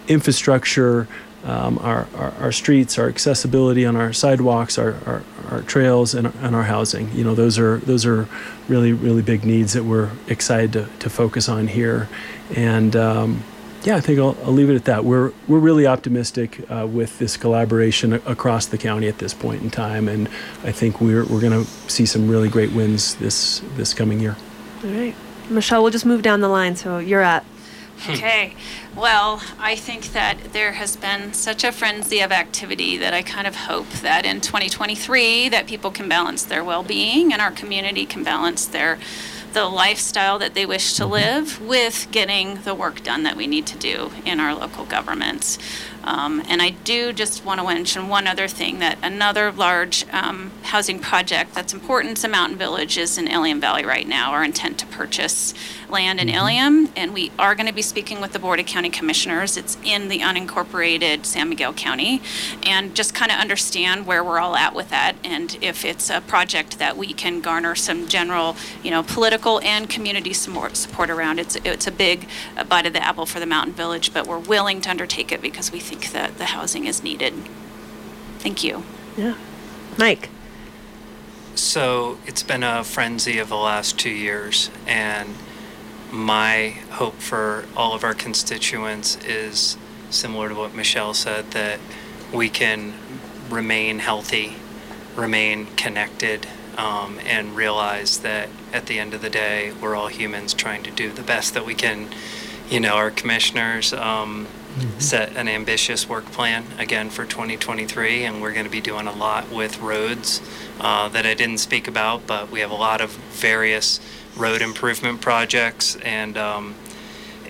[0.08, 1.06] infrastructure.
[1.44, 6.32] Um, our, our, our streets, our accessibility on our sidewalks, our, our, our trails, and,
[6.40, 7.10] and our housing.
[7.16, 8.28] You know, those are those are
[8.68, 12.08] really really big needs that we're excited to, to focus on here.
[12.54, 13.42] And um,
[13.84, 15.04] yeah, I think I'll, I'll leave it at that.
[15.04, 19.70] We're we're really optimistic uh, with this collaboration across the county at this point in
[19.70, 20.28] time, and
[20.62, 24.36] I think we're we're going to see some really great wins this this coming year.
[24.84, 25.14] All right.
[25.50, 26.76] Michelle, we'll just move down the line.
[26.76, 27.44] So you're at.
[28.08, 28.54] Okay.
[28.96, 33.46] Well, I think that there has been such a frenzy of activity that I kind
[33.46, 38.24] of hope that in 2023 that people can balance their well-being and our community can
[38.24, 38.98] balance their
[39.52, 43.66] the lifestyle that they wish to live with getting the work done that we need
[43.66, 45.58] to do in our local governments.
[46.04, 50.50] Um, and I do just want to mention one other thing that another large um,
[50.62, 54.32] housing project that's important to Mountain Village is in Ilium Valley right now.
[54.32, 55.54] Our intent to purchase
[55.92, 58.90] land in Ilium, and we are going to be speaking with the Board of County
[58.90, 59.56] Commissioners.
[59.56, 62.22] It's in the unincorporated San Miguel County,
[62.64, 66.20] and just kind of understand where we're all at with that, and if it's a
[66.22, 71.38] project that we can garner some general, you know, political and community support support around.
[71.38, 74.38] It's it's a big uh, bite of the apple for the Mountain Village, but we're
[74.38, 77.34] willing to undertake it because we think that the housing is needed.
[78.38, 78.84] Thank you.
[79.16, 79.36] Yeah.
[79.98, 80.30] Mike.
[81.54, 85.34] so it's been a frenzy of the last two years, and
[86.12, 89.76] my hope for all of our constituents is
[90.10, 91.80] similar to what Michelle said that
[92.32, 92.92] we can
[93.48, 94.54] remain healthy,
[95.16, 96.46] remain connected,
[96.76, 100.90] um, and realize that at the end of the day, we're all humans trying to
[100.90, 102.08] do the best that we can.
[102.68, 104.46] You know, our commissioners um,
[104.98, 109.12] set an ambitious work plan again for 2023, and we're going to be doing a
[109.12, 110.40] lot with roads
[110.80, 114.00] uh, that I didn't speak about, but we have a lot of various
[114.36, 116.36] road improvement projects and.
[116.36, 116.74] Um,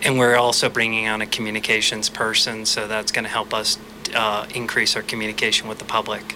[0.05, 3.79] and we're also bringing on a communications person, so that's going to help us
[4.15, 6.35] uh, increase our communication with the public.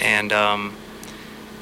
[0.00, 0.76] And um,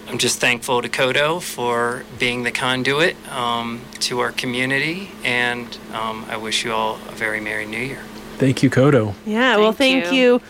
[0.08, 6.26] I'm just thankful to KOTO for being the conduit um, to our community, and um,
[6.28, 8.02] I wish you all a very Merry New Year.
[8.38, 9.14] Thank you, KOTO.
[9.24, 10.34] Yeah, well, Thank thank you.
[10.34, 10.42] you.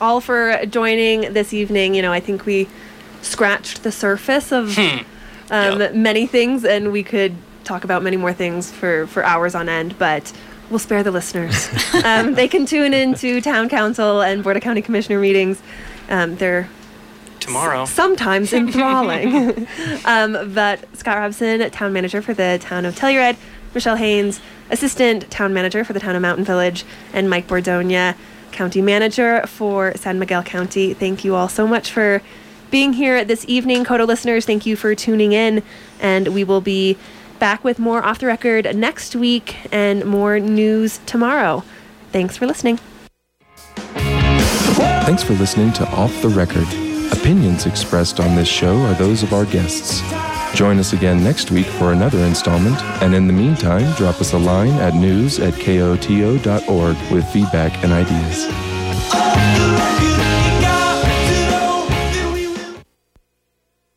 [0.00, 1.94] all for joining this evening.
[1.94, 2.68] You know, I think we
[3.20, 4.78] scratched the surface of
[5.54, 5.94] um, Yep.
[5.94, 7.34] many things, and we could
[7.64, 10.32] talk about many more things for, for hours on end, but
[10.70, 11.68] we'll spare the listeners.
[12.04, 15.62] um, they can tune in to town council and board of county commissioner meetings.
[16.08, 16.68] Um, they're
[17.40, 17.84] Tomorrow.
[17.86, 19.66] sometimes enthralling.
[20.04, 23.36] um, but Scott Robson, town manager for the town of Telluride,
[23.74, 24.40] Michelle Haynes,
[24.70, 28.14] assistant town manager for the town of Mountain Village, and Mike Bordogna,
[28.52, 30.94] county manager for San Miguel County.
[30.94, 32.22] Thank you all so much for
[32.70, 33.84] being here this evening.
[33.84, 35.62] KOTO listeners, thank you for tuning in,
[36.00, 36.96] and we will be
[37.38, 41.62] back with more off the record next week and more news tomorrow.
[42.12, 42.78] Thanks for listening.
[45.04, 46.66] Thanks for listening to Off the Record.
[47.12, 50.00] Opinions expressed on this show are those of our guests.
[50.54, 54.38] Join us again next week for another installment, and in the meantime, drop us a
[54.38, 58.46] line at news at koto.org with feedback and ideas.